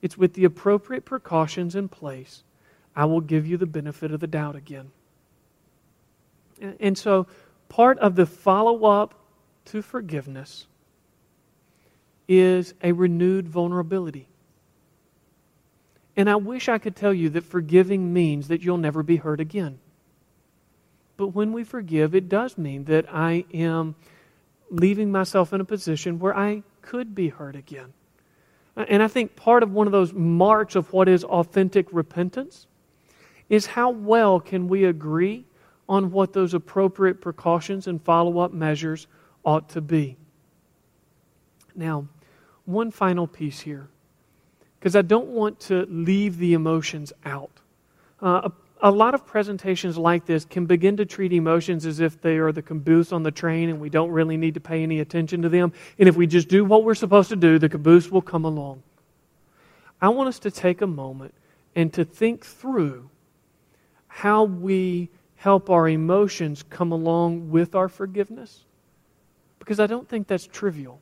it's 0.00 0.16
with 0.16 0.34
the 0.34 0.44
appropriate 0.44 1.04
precautions 1.04 1.74
in 1.74 1.88
place, 1.88 2.42
I 2.94 3.04
will 3.04 3.20
give 3.20 3.46
you 3.46 3.56
the 3.56 3.66
benefit 3.66 4.12
of 4.12 4.20
the 4.20 4.26
doubt 4.26 4.56
again. 4.56 4.90
And 6.80 6.96
so, 6.98 7.26
part 7.68 7.98
of 7.98 8.16
the 8.16 8.26
follow 8.26 8.84
up 8.84 9.14
to 9.66 9.82
forgiveness 9.82 10.66
is 12.26 12.74
a 12.82 12.92
renewed 12.92 13.48
vulnerability. 13.48 14.28
And 16.16 16.28
I 16.28 16.36
wish 16.36 16.68
I 16.68 16.78
could 16.78 16.96
tell 16.96 17.14
you 17.14 17.28
that 17.30 17.44
forgiving 17.44 18.12
means 18.12 18.48
that 18.48 18.60
you'll 18.60 18.76
never 18.76 19.02
be 19.02 19.16
hurt 19.16 19.40
again. 19.40 19.78
But 21.18 21.34
when 21.34 21.52
we 21.52 21.64
forgive, 21.64 22.14
it 22.14 22.28
does 22.28 22.56
mean 22.56 22.84
that 22.84 23.04
I 23.12 23.44
am 23.52 23.96
leaving 24.70 25.10
myself 25.10 25.52
in 25.52 25.60
a 25.60 25.64
position 25.64 26.18
where 26.18 26.34
I 26.34 26.62
could 26.80 27.14
be 27.14 27.28
hurt 27.28 27.56
again. 27.56 27.92
And 28.76 29.02
I 29.02 29.08
think 29.08 29.34
part 29.34 29.64
of 29.64 29.72
one 29.72 29.88
of 29.88 29.92
those 29.92 30.12
marks 30.12 30.76
of 30.76 30.92
what 30.92 31.08
is 31.08 31.24
authentic 31.24 31.88
repentance 31.90 32.68
is 33.48 33.66
how 33.66 33.90
well 33.90 34.38
can 34.38 34.68
we 34.68 34.84
agree 34.84 35.44
on 35.88 36.12
what 36.12 36.32
those 36.32 36.54
appropriate 36.54 37.20
precautions 37.20 37.88
and 37.88 38.00
follow 38.00 38.38
up 38.38 38.52
measures 38.52 39.08
ought 39.44 39.68
to 39.70 39.80
be. 39.80 40.16
Now, 41.74 42.06
one 42.64 42.92
final 42.92 43.26
piece 43.26 43.58
here, 43.58 43.88
because 44.78 44.94
I 44.94 45.02
don't 45.02 45.28
want 45.28 45.58
to 45.60 45.84
leave 45.88 46.38
the 46.38 46.52
emotions 46.52 47.12
out. 47.24 47.50
Uh, 48.20 48.50
a 48.80 48.90
lot 48.90 49.14
of 49.14 49.26
presentations 49.26 49.98
like 49.98 50.24
this 50.26 50.44
can 50.44 50.66
begin 50.66 50.96
to 50.98 51.06
treat 51.06 51.32
emotions 51.32 51.84
as 51.84 52.00
if 52.00 52.20
they 52.20 52.38
are 52.38 52.52
the 52.52 52.62
caboose 52.62 53.12
on 53.12 53.22
the 53.22 53.30
train 53.30 53.68
and 53.68 53.80
we 53.80 53.90
don't 53.90 54.10
really 54.10 54.36
need 54.36 54.54
to 54.54 54.60
pay 54.60 54.82
any 54.82 55.00
attention 55.00 55.42
to 55.42 55.48
them. 55.48 55.72
And 55.98 56.08
if 56.08 56.16
we 56.16 56.26
just 56.26 56.48
do 56.48 56.64
what 56.64 56.84
we're 56.84 56.94
supposed 56.94 57.28
to 57.30 57.36
do, 57.36 57.58
the 57.58 57.68
caboose 57.68 58.10
will 58.10 58.22
come 58.22 58.44
along. 58.44 58.82
I 60.00 60.08
want 60.10 60.28
us 60.28 60.38
to 60.40 60.50
take 60.50 60.80
a 60.80 60.86
moment 60.86 61.34
and 61.74 61.92
to 61.94 62.04
think 62.04 62.44
through 62.44 63.10
how 64.06 64.44
we 64.44 65.10
help 65.36 65.70
our 65.70 65.88
emotions 65.88 66.64
come 66.68 66.92
along 66.92 67.50
with 67.50 67.74
our 67.74 67.88
forgiveness. 67.88 68.64
Because 69.58 69.80
I 69.80 69.86
don't 69.86 70.08
think 70.08 70.26
that's 70.26 70.46
trivial. 70.46 71.00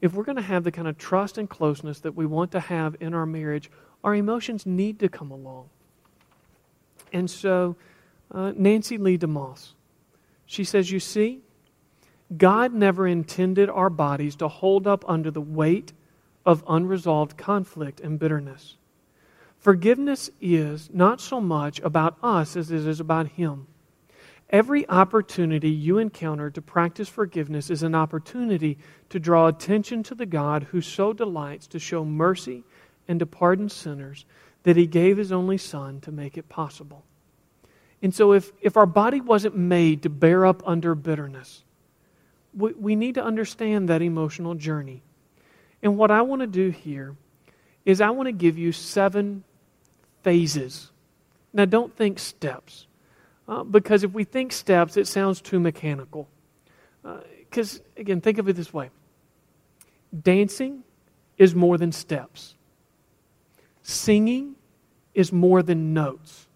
If 0.00 0.14
we're 0.14 0.24
going 0.24 0.36
to 0.36 0.42
have 0.42 0.64
the 0.64 0.72
kind 0.72 0.88
of 0.88 0.96
trust 0.96 1.38
and 1.38 1.48
closeness 1.48 2.00
that 2.00 2.16
we 2.16 2.24
want 2.24 2.52
to 2.52 2.60
have 2.60 2.96
in 3.00 3.14
our 3.14 3.26
marriage, 3.26 3.70
our 4.02 4.14
emotions 4.14 4.64
need 4.64 4.98
to 5.00 5.08
come 5.08 5.30
along. 5.30 5.68
And 7.12 7.30
so, 7.30 7.76
uh, 8.30 8.52
Nancy 8.56 8.98
Lee 8.98 9.18
DeMoss, 9.18 9.72
she 10.46 10.64
says, 10.64 10.90
You 10.90 11.00
see, 11.00 11.40
God 12.36 12.72
never 12.72 13.06
intended 13.06 13.68
our 13.68 13.90
bodies 13.90 14.36
to 14.36 14.48
hold 14.48 14.86
up 14.86 15.04
under 15.08 15.30
the 15.30 15.40
weight 15.40 15.92
of 16.46 16.64
unresolved 16.68 17.36
conflict 17.36 18.00
and 18.00 18.18
bitterness. 18.18 18.76
Forgiveness 19.58 20.30
is 20.40 20.88
not 20.92 21.20
so 21.20 21.40
much 21.40 21.80
about 21.80 22.16
us 22.22 22.56
as 22.56 22.70
it 22.70 22.86
is 22.86 23.00
about 23.00 23.28
Him. 23.28 23.66
Every 24.48 24.88
opportunity 24.88 25.70
you 25.70 25.98
encounter 25.98 26.50
to 26.50 26.62
practice 26.62 27.08
forgiveness 27.08 27.70
is 27.70 27.82
an 27.82 27.94
opportunity 27.94 28.78
to 29.10 29.20
draw 29.20 29.46
attention 29.46 30.02
to 30.04 30.14
the 30.14 30.26
God 30.26 30.64
who 30.64 30.80
so 30.80 31.12
delights 31.12 31.68
to 31.68 31.78
show 31.78 32.04
mercy 32.04 32.64
and 33.06 33.20
to 33.20 33.26
pardon 33.26 33.68
sinners 33.68 34.24
that 34.62 34.76
he 34.76 34.86
gave 34.86 35.16
his 35.16 35.32
only 35.32 35.58
son 35.58 36.00
to 36.02 36.12
make 36.12 36.36
it 36.36 36.48
possible. 36.48 37.04
And 38.02 38.14
so, 38.14 38.32
if, 38.32 38.52
if 38.60 38.76
our 38.76 38.86
body 38.86 39.20
wasn't 39.20 39.56
made 39.56 40.02
to 40.02 40.08
bear 40.08 40.46
up 40.46 40.62
under 40.66 40.94
bitterness, 40.94 41.64
we, 42.54 42.72
we 42.72 42.96
need 42.96 43.14
to 43.16 43.24
understand 43.24 43.88
that 43.88 44.02
emotional 44.02 44.54
journey. 44.54 45.02
And 45.82 45.96
what 45.96 46.10
I 46.10 46.22
want 46.22 46.40
to 46.40 46.46
do 46.46 46.70
here 46.70 47.16
is 47.84 48.00
I 48.00 48.10
want 48.10 48.26
to 48.26 48.32
give 48.32 48.58
you 48.58 48.72
seven 48.72 49.44
phases. 50.22 50.90
Now, 51.52 51.64
don't 51.64 51.94
think 51.94 52.18
steps, 52.18 52.86
uh, 53.48 53.64
because 53.64 54.04
if 54.04 54.12
we 54.12 54.24
think 54.24 54.52
steps, 54.52 54.96
it 54.96 55.06
sounds 55.06 55.40
too 55.40 55.58
mechanical. 55.58 56.28
Because, 57.02 57.80
uh, 57.80 57.82
again, 57.96 58.20
think 58.20 58.38
of 58.38 58.48
it 58.48 58.56
this 58.56 58.72
way 58.72 58.90
dancing 60.22 60.82
is 61.38 61.54
more 61.54 61.78
than 61.78 61.92
steps. 61.92 62.54
Singing 63.82 64.54
is 65.14 65.32
more 65.32 65.62
than 65.62 65.94
notes. 65.94 66.46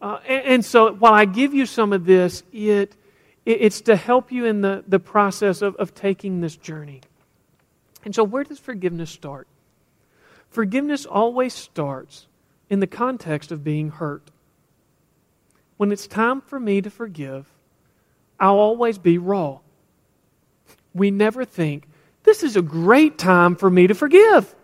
Uh, 0.00 0.20
and, 0.26 0.44
and, 0.44 0.64
so 0.64 0.92
while 0.92 1.12
I 1.12 1.24
give 1.24 1.54
you 1.54 1.66
some 1.66 1.92
of 1.92 2.04
this, 2.04 2.42
it, 2.52 2.94
it, 3.44 3.60
it's 3.60 3.80
to 3.82 3.96
help 3.96 4.30
you 4.30 4.44
in 4.44 4.60
the, 4.60 4.84
the 4.86 5.00
process 5.00 5.60
of, 5.60 5.74
of 5.76 5.94
taking 5.94 6.40
this 6.40 6.56
journey. 6.56 7.00
And 8.04 8.14
so, 8.14 8.22
where 8.22 8.44
does 8.44 8.58
forgiveness 8.58 9.10
start? 9.10 9.48
Forgiveness 10.50 11.04
always 11.04 11.52
starts 11.52 12.26
in 12.70 12.80
the 12.80 12.86
context 12.86 13.50
of 13.50 13.64
being 13.64 13.90
hurt. 13.90 14.30
When 15.76 15.92
it's 15.92 16.06
time 16.06 16.40
for 16.40 16.58
me 16.58 16.80
to 16.80 16.90
forgive, 16.90 17.46
I'll 18.38 18.58
always 18.58 18.98
be 18.98 19.18
raw. 19.18 19.58
We 20.94 21.10
never 21.10 21.44
think, 21.44 21.88
this 22.22 22.42
is 22.42 22.56
a 22.56 22.62
great 22.62 23.18
time 23.18 23.56
for 23.56 23.70
me 23.70 23.86
to 23.86 23.94
forgive. 23.94 24.54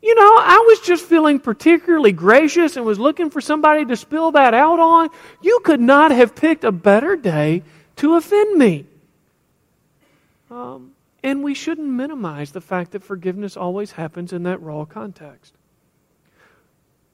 You 0.00 0.14
know, 0.14 0.36
I 0.38 0.64
was 0.66 0.80
just 0.80 1.04
feeling 1.04 1.40
particularly 1.40 2.12
gracious 2.12 2.76
and 2.76 2.86
was 2.86 2.98
looking 2.98 3.30
for 3.30 3.40
somebody 3.40 3.84
to 3.86 3.96
spill 3.96 4.32
that 4.32 4.54
out 4.54 4.78
on. 4.78 5.10
You 5.42 5.60
could 5.64 5.80
not 5.80 6.12
have 6.12 6.36
picked 6.36 6.62
a 6.64 6.70
better 6.70 7.16
day 7.16 7.64
to 7.96 8.14
offend 8.14 8.56
me. 8.56 8.86
Um, 10.50 10.92
and 11.22 11.42
we 11.42 11.54
shouldn't 11.54 11.88
minimize 11.88 12.52
the 12.52 12.60
fact 12.60 12.92
that 12.92 13.02
forgiveness 13.02 13.56
always 13.56 13.92
happens 13.92 14.32
in 14.32 14.44
that 14.44 14.62
raw 14.62 14.84
context. 14.84 15.54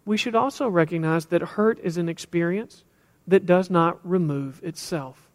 We 0.04 0.18
should 0.18 0.34
also 0.34 0.68
recognize 0.68 1.26
that 1.26 1.40
hurt 1.40 1.78
is 1.82 1.96
an 1.96 2.10
experience 2.10 2.84
that 3.26 3.46
does 3.46 3.70
not 3.70 3.98
remove 4.08 4.62
itself. 4.62 5.30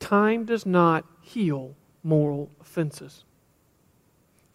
Time 0.00 0.46
does 0.46 0.64
not 0.64 1.04
heal 1.20 1.74
moral 2.02 2.50
offenses. 2.58 3.25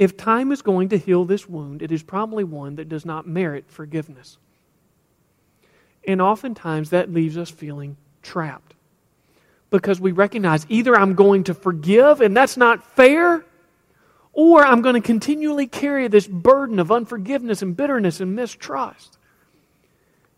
If 0.02 0.18
time 0.18 0.52
is 0.52 0.64
going 0.64 0.90
to 0.90 0.98
heal 0.98 1.26
this 1.26 1.48
wound, 1.48 1.84
it 1.84 1.92
is 1.92 2.02
probably 2.02 2.44
one 2.44 2.78
that 2.78 2.90
does 2.90 3.06
not 3.06 3.28
merit 3.28 3.66
forgiveness. 3.68 4.40
And 6.08 6.20
oftentimes 6.20 6.90
that 6.90 7.14
leaves 7.14 7.38
us 7.38 7.52
feeling 7.52 7.98
trapped 8.24 8.74
because 9.70 10.02
we 10.02 10.12
recognize 10.12 10.66
either 10.70 10.96
I'm 10.96 11.14
going 11.14 11.44
to 11.44 11.54
forgive 11.54 12.20
and 12.20 12.36
that's 12.36 12.58
not 12.58 12.84
fair, 12.96 13.46
Or 14.34 14.66
I'm 14.66 14.82
going 14.82 14.96
to 14.96 15.02
continually 15.02 15.68
carry 15.68 16.08
this 16.08 16.28
burden 16.28 16.80
of 16.80 16.92
unforgiveness 16.92 17.62
and 17.62 17.76
bitterness 17.76 18.22
and 18.22 18.36
mistrust. 18.36 19.18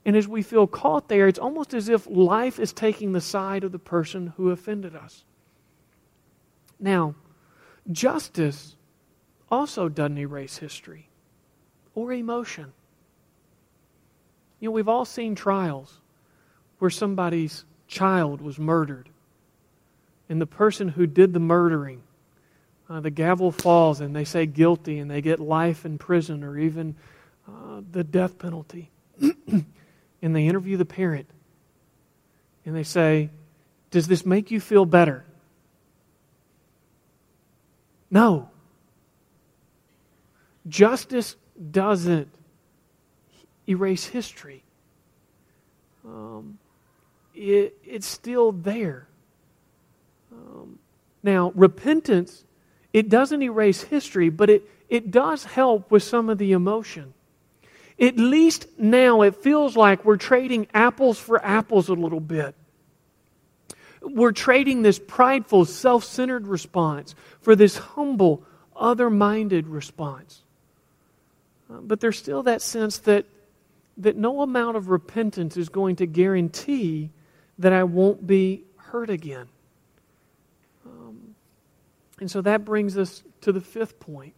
And 0.06 0.18
as 0.18 0.28
we 0.28 0.42
feel 0.42 0.68
caught 0.68 1.08
there, 1.08 1.28
it's 1.28 1.40
almost 1.40 1.74
as 1.74 1.90
if 1.90 2.08
life 2.08 2.60
is 2.60 2.74
taking 2.74 3.14
the 3.14 3.22
side 3.22 3.64
of 3.64 3.72
the 3.72 3.80
person 3.80 4.34
who 4.36 4.50
offended 4.50 4.96
us. 4.96 5.24
Now, 6.80 7.16
justice 7.92 8.76
also 9.54 9.88
doesn't 9.88 10.18
erase 10.18 10.58
history 10.58 11.08
or 11.94 12.12
emotion. 12.12 12.74
You 14.60 14.70
know, 14.70 14.72
we've 14.72 14.90
all 14.90 15.06
seen 15.06 15.36
trials 15.36 16.00
where 16.80 16.90
somebody's 16.90 17.64
child 17.88 18.42
was 18.42 18.58
murdered, 18.58 19.10
and 20.28 20.42
the 20.42 20.48
person 20.48 20.88
who 20.88 21.06
did 21.06 21.34
the 21.34 21.40
murdering, 21.40 22.02
uh, 22.90 23.00
the 23.00 23.12
gavel 23.12 23.52
falls 23.52 24.02
and 24.02 24.16
they 24.16 24.26
say 24.26 24.48
guilty 24.48 24.98
and 24.98 25.10
they 25.10 25.22
get 25.22 25.40
life 25.40 25.86
in 25.86 25.98
prison 25.98 26.44
or 26.44 26.58
even 26.58 26.96
uh, 27.48 27.82
the 27.92 28.04
death 28.04 28.40
penalty. 28.40 28.90
and 29.22 30.36
they 30.36 30.48
interview 30.48 30.78
the 30.78 30.86
parent 30.86 31.30
and 32.66 32.76
they 32.76 32.84
say, 32.84 33.30
Does 33.92 34.08
this 34.08 34.26
make 34.26 34.50
you 34.50 34.60
feel 34.60 34.86
better? 34.86 35.24
No. 38.10 38.50
Justice 40.68 41.36
doesn't 41.72 42.30
erase 43.68 44.06
history. 44.06 44.64
Um, 46.06 46.58
it, 47.34 47.78
it's 47.84 48.08
still 48.08 48.52
there. 48.52 49.08
Um, 50.32 50.80
now, 51.22 51.52
repentance, 51.56 52.44
it 52.92 53.10
doesn't 53.10 53.42
erase 53.42 53.82
history, 53.82 54.30
but 54.30 54.50
it, 54.50 54.70
it 54.90 55.12
does 55.12 55.44
help 55.44 55.92
with 55.92 56.04
some 56.04 56.30
of 56.30 56.38
the 56.38 56.52
emotion. 56.52 57.14
At 58.00 58.18
least 58.18 58.68
now 58.78 59.22
it 59.22 59.36
feels 59.36 59.78
like 59.78 60.04
we're 60.04 60.18
trading 60.18 60.68
apples 60.74 61.20
for 61.20 61.44
apples 61.44 61.90
a 61.90 61.94
little 61.94 62.20
bit. 62.20 62.56
We're 64.02 64.32
trading 64.32 64.82
this 64.82 65.00
prideful, 65.00 65.66
self 65.66 66.04
centered 66.04 66.48
response 66.48 67.16
for 67.40 67.56
this 67.56 67.78
humble, 67.78 68.44
other 68.76 69.10
minded 69.10 69.68
response. 69.68 70.42
But 71.70 72.00
there's 72.00 72.18
still 72.18 72.44
that 72.44 72.62
sense 72.62 73.00
that, 73.00 73.26
that 73.98 74.16
no 74.16 74.42
amount 74.42 74.78
of 74.78 74.90
repentance 74.90 75.58
is 75.58 75.70
going 75.70 75.98
to 75.98 76.06
guarantee 76.06 77.10
that 77.60 77.74
I 77.74 77.84
won't 77.84 78.26
be 78.26 78.64
hurt 78.78 79.10
again. 79.10 79.48
Um, 80.86 81.36
and 82.20 82.30
so 82.30 82.42
that 82.42 82.66
brings 82.66 82.98
us 82.98 83.24
to 83.42 83.52
the 83.52 83.62
fifth 83.62 84.00
point 84.00 84.34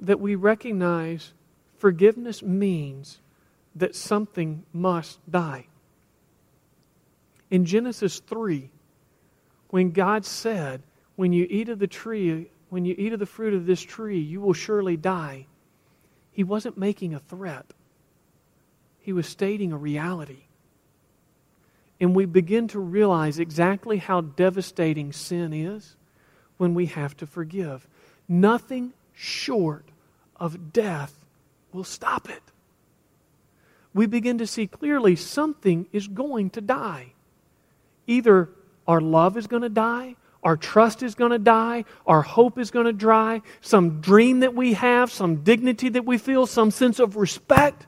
that 0.00 0.20
we 0.20 0.34
recognize 0.34 1.32
forgiveness 1.78 2.42
means 2.42 3.18
that 3.74 3.94
something 3.94 4.64
must 4.72 5.18
die. 5.30 5.66
In 7.50 7.64
Genesis 7.64 8.20
3, 8.20 8.70
when 9.68 9.92
God 9.92 10.24
said, 10.24 10.82
When 11.14 11.32
you 11.32 11.46
eat 11.48 11.68
of 11.68 11.78
the 11.78 11.86
tree, 11.86 12.50
when 12.70 12.84
you 12.84 12.94
eat 12.98 13.12
of 13.12 13.20
the 13.20 13.26
fruit 13.26 13.54
of 13.54 13.66
this 13.66 13.80
tree, 13.80 14.18
you 14.18 14.40
will 14.40 14.52
surely 14.52 14.96
die, 14.96 15.46
he 16.36 16.44
wasn't 16.44 16.76
making 16.76 17.14
a 17.14 17.18
threat. 17.18 17.64
He 19.00 19.14
was 19.14 19.26
stating 19.26 19.72
a 19.72 19.78
reality. 19.78 20.42
And 21.98 22.14
we 22.14 22.26
begin 22.26 22.68
to 22.68 22.78
realize 22.78 23.38
exactly 23.38 23.96
how 23.96 24.20
devastating 24.20 25.14
sin 25.14 25.54
is 25.54 25.96
when 26.58 26.74
we 26.74 26.86
have 26.86 27.16
to 27.16 27.26
forgive. 27.26 27.88
Nothing 28.28 28.92
short 29.14 29.86
of 30.38 30.74
death 30.74 31.14
will 31.72 31.84
stop 31.84 32.28
it. 32.28 32.42
We 33.94 34.04
begin 34.04 34.36
to 34.36 34.46
see 34.46 34.66
clearly 34.66 35.16
something 35.16 35.86
is 35.90 36.06
going 36.06 36.50
to 36.50 36.60
die. 36.60 37.14
Either 38.06 38.50
our 38.86 39.00
love 39.00 39.38
is 39.38 39.46
going 39.46 39.62
to 39.62 39.70
die, 39.70 40.16
our 40.46 40.56
trust 40.56 41.02
is 41.02 41.16
going 41.16 41.32
to 41.32 41.40
die, 41.40 41.84
our 42.06 42.22
hope 42.22 42.56
is 42.56 42.70
going 42.70 42.86
to 42.86 42.92
dry, 42.92 43.42
some 43.60 44.00
dream 44.00 44.38
that 44.40 44.54
we 44.54 44.74
have, 44.74 45.10
some 45.10 45.42
dignity 45.42 45.88
that 45.88 46.04
we 46.04 46.18
feel, 46.18 46.46
some 46.46 46.70
sense 46.70 47.00
of 47.00 47.16
respect, 47.16 47.84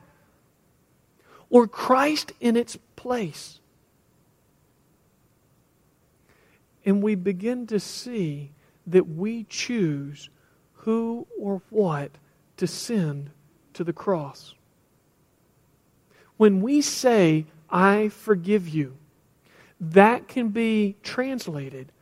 or 1.49 1.69
Christ 1.69 2.33
in 2.41 2.57
its 2.57 2.77
place. 2.97 3.61
And 6.83 7.01
we 7.01 7.15
begin 7.15 7.65
to 7.67 7.79
see 7.79 8.51
that 8.87 9.07
we 9.07 9.45
choose 9.45 10.29
who 10.73 11.27
or 11.39 11.61
what 11.69 12.11
to 12.57 12.67
send 12.67 13.29
to 13.71 13.85
the 13.85 13.93
cross. 13.93 14.53
When 16.35 16.59
we 16.59 16.81
say, 16.81 17.45
I 17.69 18.09
forgive 18.09 18.67
you, 18.67 18.97
that 19.79 20.27
can 20.27 20.49
be 20.49 20.97
translated, 21.03 21.93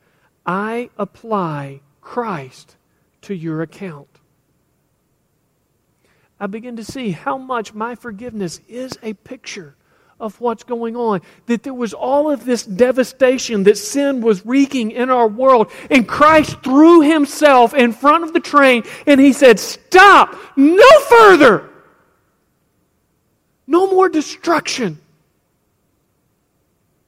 I 0.48 0.90
apply 0.98 1.82
Christ 2.00 2.78
to 3.24 3.36
your 3.36 3.62
account. 3.62 4.08
I 6.40 6.48
begin 6.48 6.78
to 6.78 6.86
see 6.86 7.12
how 7.12 7.38
much 7.38 7.74
my 7.74 7.96
forgiveness 7.96 8.62
is 8.70 8.98
a 9.04 9.14
picture 9.14 9.76
of 10.20 10.40
what's 10.40 10.64
going 10.64 10.96
on. 10.96 11.22
That 11.48 11.64
there 11.64 11.74
was 11.74 11.94
all 11.94 12.32
of 12.32 12.46
this 12.46 12.64
devastation 12.64 13.64
that 13.64 13.78
sin 13.78 14.22
was 14.22 14.46
wreaking 14.46 14.92
in 14.92 15.10
our 15.10 15.28
world. 15.28 15.70
And 15.92 16.08
Christ 16.08 16.64
threw 16.64 17.02
himself 17.02 17.74
in 17.74 17.92
front 17.92 18.24
of 18.24 18.34
the 18.34 18.40
train 18.40 18.84
and 19.06 19.20
he 19.20 19.34
said, 19.34 19.60
Stop! 19.60 20.36
No 20.56 20.88
further! 21.10 21.70
No 23.66 23.92
more 23.92 24.08
destruction. 24.08 25.00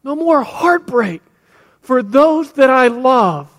No 0.03 0.15
more 0.15 0.43
heartbreak 0.43 1.21
for 1.89 2.03
those 2.03 2.51
that 2.51 2.69
I 2.69 2.87
love. 2.87 3.49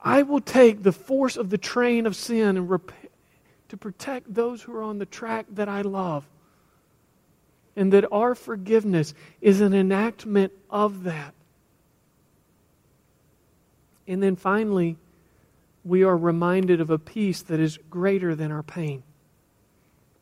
I 0.00 0.22
will 0.22 0.40
take 0.40 0.82
the 0.82 0.92
force 0.92 1.36
of 1.36 1.50
the 1.50 1.58
train 1.58 2.06
of 2.06 2.16
sin 2.16 2.56
and 2.56 2.70
repent 2.70 3.10
to 3.68 3.76
protect 3.76 4.32
those 4.32 4.62
who 4.62 4.74
are 4.74 4.82
on 4.82 4.98
the 4.98 5.04
track 5.04 5.44
that 5.50 5.68
I 5.68 5.82
love. 5.82 6.26
And 7.76 7.92
that 7.92 8.10
our 8.10 8.34
forgiveness 8.34 9.12
is 9.42 9.60
an 9.60 9.74
enactment 9.74 10.54
of 10.70 11.02
that. 11.02 11.34
And 14.08 14.22
then 14.22 14.36
finally, 14.36 14.96
we 15.84 16.02
are 16.02 16.16
reminded 16.16 16.80
of 16.80 16.88
a 16.88 16.98
peace 16.98 17.42
that 17.42 17.60
is 17.60 17.78
greater 17.90 18.34
than 18.34 18.52
our 18.52 18.62
pain. 18.62 19.02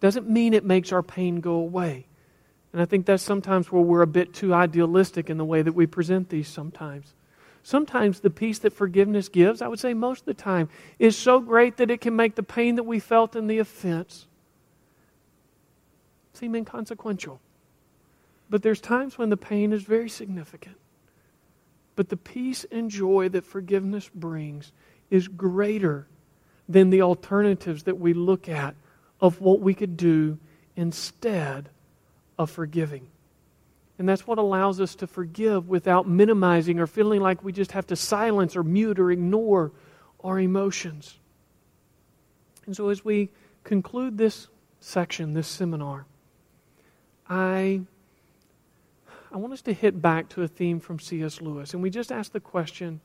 Doesn't 0.00 0.28
mean 0.28 0.54
it 0.54 0.64
makes 0.64 0.90
our 0.90 1.04
pain 1.04 1.36
go 1.36 1.52
away. 1.52 2.08
And 2.72 2.80
I 2.80 2.84
think 2.84 3.06
that's 3.06 3.22
sometimes 3.22 3.72
where 3.72 3.82
we're 3.82 4.02
a 4.02 4.06
bit 4.06 4.32
too 4.32 4.54
idealistic 4.54 5.28
in 5.28 5.38
the 5.38 5.44
way 5.44 5.62
that 5.62 5.72
we 5.72 5.86
present 5.86 6.28
these 6.28 6.48
sometimes. 6.48 7.14
Sometimes 7.62 8.20
the 8.20 8.30
peace 8.30 8.58
that 8.60 8.72
forgiveness 8.72 9.28
gives, 9.28 9.60
I 9.60 9.68
would 9.68 9.80
say 9.80 9.92
most 9.92 10.20
of 10.20 10.26
the 10.26 10.34
time, 10.34 10.68
is 10.98 11.16
so 11.16 11.40
great 11.40 11.76
that 11.76 11.90
it 11.90 12.00
can 12.00 12.16
make 12.16 12.36
the 12.36 12.42
pain 12.42 12.76
that 12.76 12.84
we 12.84 13.00
felt 13.00 13.36
in 13.36 13.48
the 13.48 13.58
offense 13.58 14.26
seem 16.32 16.54
inconsequential. 16.54 17.40
But 18.48 18.62
there's 18.62 18.80
times 18.80 19.18
when 19.18 19.30
the 19.30 19.36
pain 19.36 19.72
is 19.72 19.82
very 19.82 20.08
significant. 20.08 20.76
But 21.96 22.08
the 22.08 22.16
peace 22.16 22.64
and 22.70 22.90
joy 22.90 23.28
that 23.30 23.44
forgiveness 23.44 24.08
brings 24.08 24.72
is 25.10 25.28
greater 25.28 26.06
than 26.68 26.90
the 26.90 27.02
alternatives 27.02 27.82
that 27.82 27.98
we 27.98 28.14
look 28.14 28.48
at 28.48 28.74
of 29.20 29.40
what 29.40 29.60
we 29.60 29.74
could 29.74 29.96
do 29.96 30.38
instead 30.76 31.68
of 32.40 32.50
forgiving. 32.50 33.06
And 33.98 34.08
that's 34.08 34.26
what 34.26 34.38
allows 34.38 34.80
us 34.80 34.94
to 34.96 35.06
forgive 35.06 35.68
without 35.68 36.08
minimizing 36.08 36.80
or 36.80 36.86
feeling 36.86 37.20
like 37.20 37.44
we 37.44 37.52
just 37.52 37.72
have 37.72 37.86
to 37.88 37.96
silence 37.96 38.56
or 38.56 38.64
mute 38.64 38.98
or 38.98 39.10
ignore 39.10 39.72
our 40.24 40.40
emotions. 40.40 41.18
And 42.64 42.74
so, 42.74 42.88
as 42.88 43.04
we 43.04 43.28
conclude 43.62 44.16
this 44.16 44.48
section, 44.80 45.34
this 45.34 45.48
seminar, 45.48 46.06
I, 47.28 47.82
I 49.30 49.36
want 49.36 49.52
us 49.52 49.60
to 49.62 49.74
hit 49.74 50.00
back 50.00 50.30
to 50.30 50.42
a 50.42 50.48
theme 50.48 50.80
from 50.80 50.98
C.S. 50.98 51.42
Lewis. 51.42 51.74
And 51.74 51.82
we 51.82 51.90
just 51.90 52.10
ask 52.10 52.32
the 52.32 52.40
question 52.40 53.02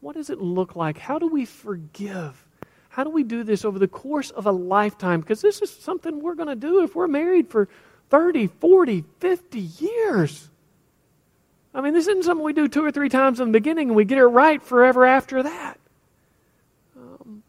what 0.00 0.16
does 0.16 0.30
it 0.30 0.40
look 0.40 0.76
like? 0.76 0.96
How 0.96 1.18
do 1.18 1.26
we 1.26 1.44
forgive? 1.44 2.46
How 2.88 3.04
do 3.04 3.10
we 3.10 3.22
do 3.22 3.42
this 3.42 3.66
over 3.66 3.78
the 3.78 3.88
course 3.88 4.30
of 4.30 4.46
a 4.46 4.52
lifetime? 4.52 5.20
Because 5.20 5.42
this 5.42 5.60
is 5.60 5.70
something 5.70 6.20
we're 6.20 6.36
going 6.36 6.48
to 6.48 6.56
do 6.56 6.82
if 6.82 6.94
we're 6.94 7.06
married 7.06 7.50
for 7.50 7.68
30, 8.10 8.46
40, 8.46 9.04
50 9.20 9.60
years. 9.60 10.48
I 11.74 11.80
mean, 11.80 11.94
this 11.94 12.08
isn't 12.08 12.24
something 12.24 12.44
we 12.44 12.52
do 12.52 12.68
two 12.68 12.84
or 12.84 12.90
three 12.90 13.08
times 13.08 13.40
in 13.40 13.48
the 13.48 13.52
beginning 13.52 13.88
and 13.88 13.96
we 13.96 14.04
get 14.04 14.18
it 14.18 14.24
right 14.24 14.62
forever 14.62 15.04
after 15.04 15.42
that. 15.42 15.78
Um, 16.96 17.42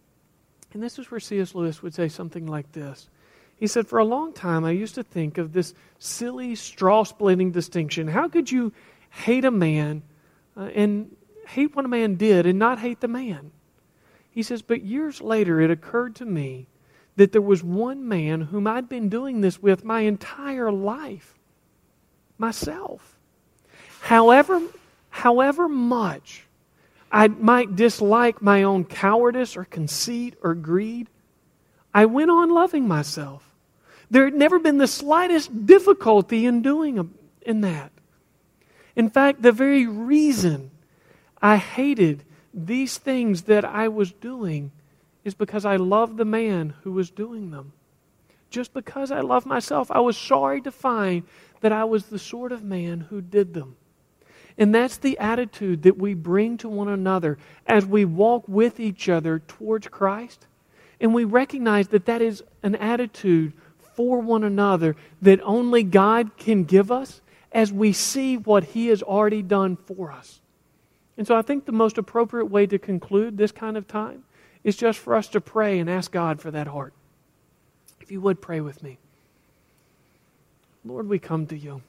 and 0.73 0.83
this 0.83 0.99
is 0.99 1.09
where 1.09 1.19
C.S. 1.19 1.55
Lewis 1.55 1.81
would 1.81 1.93
say 1.93 2.09
something 2.09 2.45
like 2.45 2.71
this. 2.73 3.09
He 3.55 3.67
said, 3.67 3.87
For 3.87 3.99
a 3.99 4.05
long 4.05 4.33
time, 4.33 4.65
I 4.65 4.71
used 4.71 4.95
to 4.95 5.03
think 5.03 5.37
of 5.37 5.53
this 5.53 5.73
silly 5.97 6.55
straw 6.55 7.03
splitting 7.03 7.51
distinction. 7.51 8.07
How 8.07 8.27
could 8.27 8.51
you 8.51 8.73
hate 9.09 9.45
a 9.45 9.51
man 9.51 10.03
uh, 10.55 10.63
and 10.75 11.15
hate 11.47 11.75
what 11.75 11.85
a 11.85 11.89
man 11.89 12.15
did 12.15 12.45
and 12.45 12.59
not 12.59 12.79
hate 12.79 12.99
the 12.99 13.07
man. 13.07 13.51
He 14.29 14.43
says, 14.43 14.61
But 14.61 14.83
years 14.83 15.21
later 15.21 15.59
it 15.61 15.71
occurred 15.71 16.15
to 16.17 16.25
me 16.25 16.67
that 17.19 17.33
there 17.33 17.41
was 17.41 17.61
one 17.61 18.07
man 18.07 18.39
whom 18.39 18.65
I'd 18.65 18.87
been 18.87 19.09
doing 19.09 19.41
this 19.41 19.61
with 19.61 19.83
my 19.83 20.01
entire 20.01 20.71
life 20.71 21.37
myself. 22.37 23.17
However, 23.99 24.61
however 25.09 25.67
much 25.67 26.45
I 27.11 27.27
might 27.27 27.75
dislike 27.75 28.41
my 28.41 28.63
own 28.63 28.85
cowardice 28.85 29.57
or 29.57 29.65
conceit 29.65 30.37
or 30.41 30.55
greed, 30.55 31.09
I 31.93 32.05
went 32.05 32.31
on 32.31 32.51
loving 32.51 32.87
myself. 32.87 33.53
There 34.09 34.23
had 34.23 34.33
never 34.33 34.57
been 34.57 34.77
the 34.77 34.87
slightest 34.87 35.65
difficulty 35.65 36.45
in 36.45 36.61
doing 36.61 37.13
in 37.41 37.59
that. 37.59 37.91
In 38.95 39.09
fact, 39.09 39.41
the 39.41 39.51
very 39.51 39.85
reason 39.85 40.71
I 41.41 41.57
hated 41.57 42.23
these 42.53 42.97
things 42.97 43.41
that 43.41 43.65
I 43.65 43.89
was 43.89 44.13
doing 44.13 44.71
is 45.23 45.33
because 45.33 45.65
I 45.65 45.75
loved 45.75 46.17
the 46.17 46.25
man 46.25 46.73
who 46.83 46.91
was 46.91 47.09
doing 47.09 47.51
them. 47.51 47.73
Just 48.49 48.73
because 48.73 49.11
I 49.11 49.19
love 49.19 49.45
myself, 49.45 49.91
I 49.91 49.99
was 49.99 50.17
sorry 50.17 50.61
to 50.61 50.71
find 50.71 51.23
that 51.61 51.71
I 51.71 51.83
was 51.83 52.05
the 52.05 52.19
sort 52.19 52.51
of 52.51 52.63
man 52.63 53.01
who 53.01 53.21
did 53.21 53.53
them. 53.53 53.75
And 54.57 54.73
that's 54.73 54.97
the 54.97 55.17
attitude 55.19 55.83
that 55.83 55.97
we 55.97 56.13
bring 56.13 56.57
to 56.57 56.69
one 56.69 56.89
another 56.89 57.37
as 57.65 57.85
we 57.85 58.05
walk 58.05 58.43
with 58.47 58.79
each 58.79 59.07
other 59.07 59.39
towards 59.39 59.87
Christ. 59.87 60.47
And 60.99 61.13
we 61.13 61.23
recognize 61.23 61.89
that 61.89 62.05
that 62.07 62.21
is 62.21 62.43
an 62.61 62.75
attitude 62.75 63.53
for 63.93 64.19
one 64.19 64.43
another 64.43 64.95
that 65.21 65.39
only 65.43 65.83
God 65.83 66.35
can 66.37 66.63
give 66.63 66.91
us 66.91 67.21
as 67.51 67.71
we 67.71 67.93
see 67.93 68.37
what 68.37 68.63
He 68.63 68.87
has 68.87 69.01
already 69.01 69.41
done 69.41 69.75
for 69.75 70.11
us. 70.11 70.41
And 71.17 71.25
so 71.27 71.37
I 71.37 71.41
think 71.41 71.65
the 71.65 71.71
most 71.71 71.97
appropriate 71.97 72.45
way 72.45 72.65
to 72.67 72.79
conclude 72.79 73.37
this 73.37 73.51
kind 73.51 73.77
of 73.77 73.87
time 73.87 74.23
is 74.69 74.77
just 74.77 74.99
for 74.99 75.15
us 75.15 75.27
to 75.29 75.41
pray 75.41 75.79
and 75.79 75.89
ask 75.89 76.11
God 76.11 76.39
for 76.39 76.51
that 76.51 76.67
heart. 76.67 76.93
If 77.99 78.11
you 78.11 78.21
would 78.21 78.39
pray 78.39 78.61
with 78.61 78.81
me. 78.81 78.97
Lord, 80.85 81.09
we 81.09 81.19
come 81.19 81.47
to 81.47 81.57
you. 81.57 81.81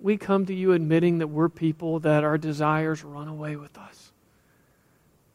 We 0.00 0.16
come 0.16 0.46
to 0.46 0.54
you 0.54 0.72
admitting 0.72 1.18
that 1.18 1.26
we're 1.26 1.48
people 1.48 1.98
that 2.00 2.24
our 2.24 2.38
desires 2.38 3.04
run 3.04 3.28
away 3.28 3.56
with 3.56 3.76
us. 3.76 4.12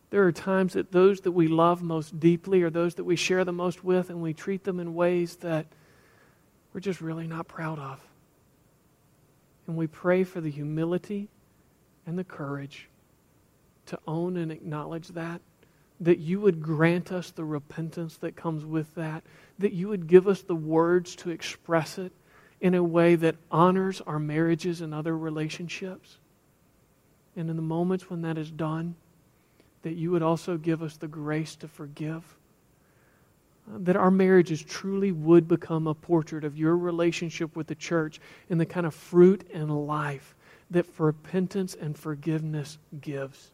There 0.09 0.25
are 0.25 0.31
times 0.31 0.73
that 0.73 0.91
those 0.91 1.21
that 1.21 1.33
we 1.33 1.47
love 1.47 1.83
most 1.83 2.19
deeply 2.19 2.63
are 2.63 2.69
those 2.69 2.95
that 2.95 3.03
we 3.03 3.15
share 3.15 3.43
the 3.43 3.51
most 3.51 3.83
with, 3.83 4.09
and 4.09 4.21
we 4.21 4.33
treat 4.33 4.63
them 4.63 4.79
in 4.79 4.95
ways 4.95 5.35
that 5.37 5.67
we're 6.73 6.79
just 6.79 7.01
really 7.01 7.27
not 7.27 7.47
proud 7.47 7.77
of. 7.77 7.99
And 9.67 9.75
we 9.75 9.85
pray 9.85 10.23
for 10.23 10.41
the 10.41 10.49
humility 10.49 11.27
and 12.07 12.17
the 12.17 12.23
courage 12.23 12.87
to 13.87 13.99
own 14.07 14.37
and 14.37 14.51
acknowledge 14.51 15.09
that, 15.09 15.41
that 16.01 16.19
you 16.19 16.39
would 16.39 16.61
grant 16.61 17.11
us 17.11 17.31
the 17.31 17.43
repentance 17.43 18.17
that 18.17 18.35
comes 18.35 18.63
with 18.65 18.93
that, 18.95 19.23
that 19.59 19.73
you 19.73 19.89
would 19.89 20.07
give 20.07 20.27
us 20.27 20.41
the 20.41 20.55
words 20.55 21.15
to 21.17 21.29
express 21.29 21.97
it 21.97 22.11
in 22.61 22.73
a 22.73 22.83
way 22.83 23.15
that 23.15 23.35
honors 23.51 24.01
our 24.01 24.19
marriages 24.19 24.81
and 24.81 24.93
other 24.93 25.17
relationships. 25.17 26.17
And 27.35 27.49
in 27.49 27.55
the 27.55 27.61
moments 27.61 28.09
when 28.09 28.21
that 28.21 28.37
is 28.37 28.51
done, 28.51 28.95
that 29.81 29.93
you 29.93 30.11
would 30.11 30.23
also 30.23 30.57
give 30.57 30.81
us 30.81 30.97
the 30.97 31.07
grace 31.07 31.55
to 31.57 31.67
forgive. 31.67 32.23
That 33.67 33.95
our 33.95 34.11
marriages 34.11 34.61
truly 34.61 35.11
would 35.11 35.47
become 35.47 35.87
a 35.87 35.93
portrait 35.93 36.43
of 36.43 36.57
your 36.57 36.75
relationship 36.75 37.55
with 37.55 37.67
the 37.67 37.75
church 37.75 38.19
and 38.49 38.59
the 38.59 38.65
kind 38.65 38.85
of 38.85 38.93
fruit 38.93 39.47
and 39.53 39.87
life 39.87 40.35
that 40.71 40.85
repentance 40.97 41.75
and 41.79 41.97
forgiveness 41.97 42.77
gives. 42.99 43.51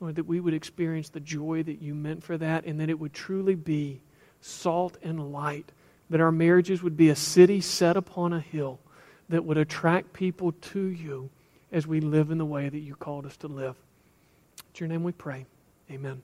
Lord, 0.00 0.16
that 0.16 0.24
we 0.24 0.40
would 0.40 0.54
experience 0.54 1.08
the 1.08 1.20
joy 1.20 1.62
that 1.64 1.82
you 1.82 1.94
meant 1.94 2.22
for 2.22 2.36
that 2.38 2.64
and 2.64 2.80
that 2.80 2.90
it 2.90 2.98
would 2.98 3.12
truly 3.12 3.54
be 3.54 4.00
salt 4.40 4.96
and 5.02 5.32
light. 5.32 5.72
That 6.10 6.20
our 6.20 6.32
marriages 6.32 6.82
would 6.82 6.96
be 6.96 7.10
a 7.10 7.16
city 7.16 7.60
set 7.60 7.96
upon 7.96 8.32
a 8.32 8.40
hill 8.40 8.78
that 9.28 9.44
would 9.44 9.58
attract 9.58 10.12
people 10.12 10.52
to 10.52 10.80
you 10.80 11.30
as 11.70 11.86
we 11.86 12.00
live 12.00 12.30
in 12.30 12.38
the 12.38 12.46
way 12.46 12.68
that 12.68 12.78
you 12.78 12.94
called 12.94 13.26
us 13.26 13.36
to 13.38 13.48
live. 13.48 13.76
In 14.74 14.80
your 14.80 14.88
name 14.88 15.02
we 15.02 15.12
pray. 15.12 15.44
Amen. 15.90 16.22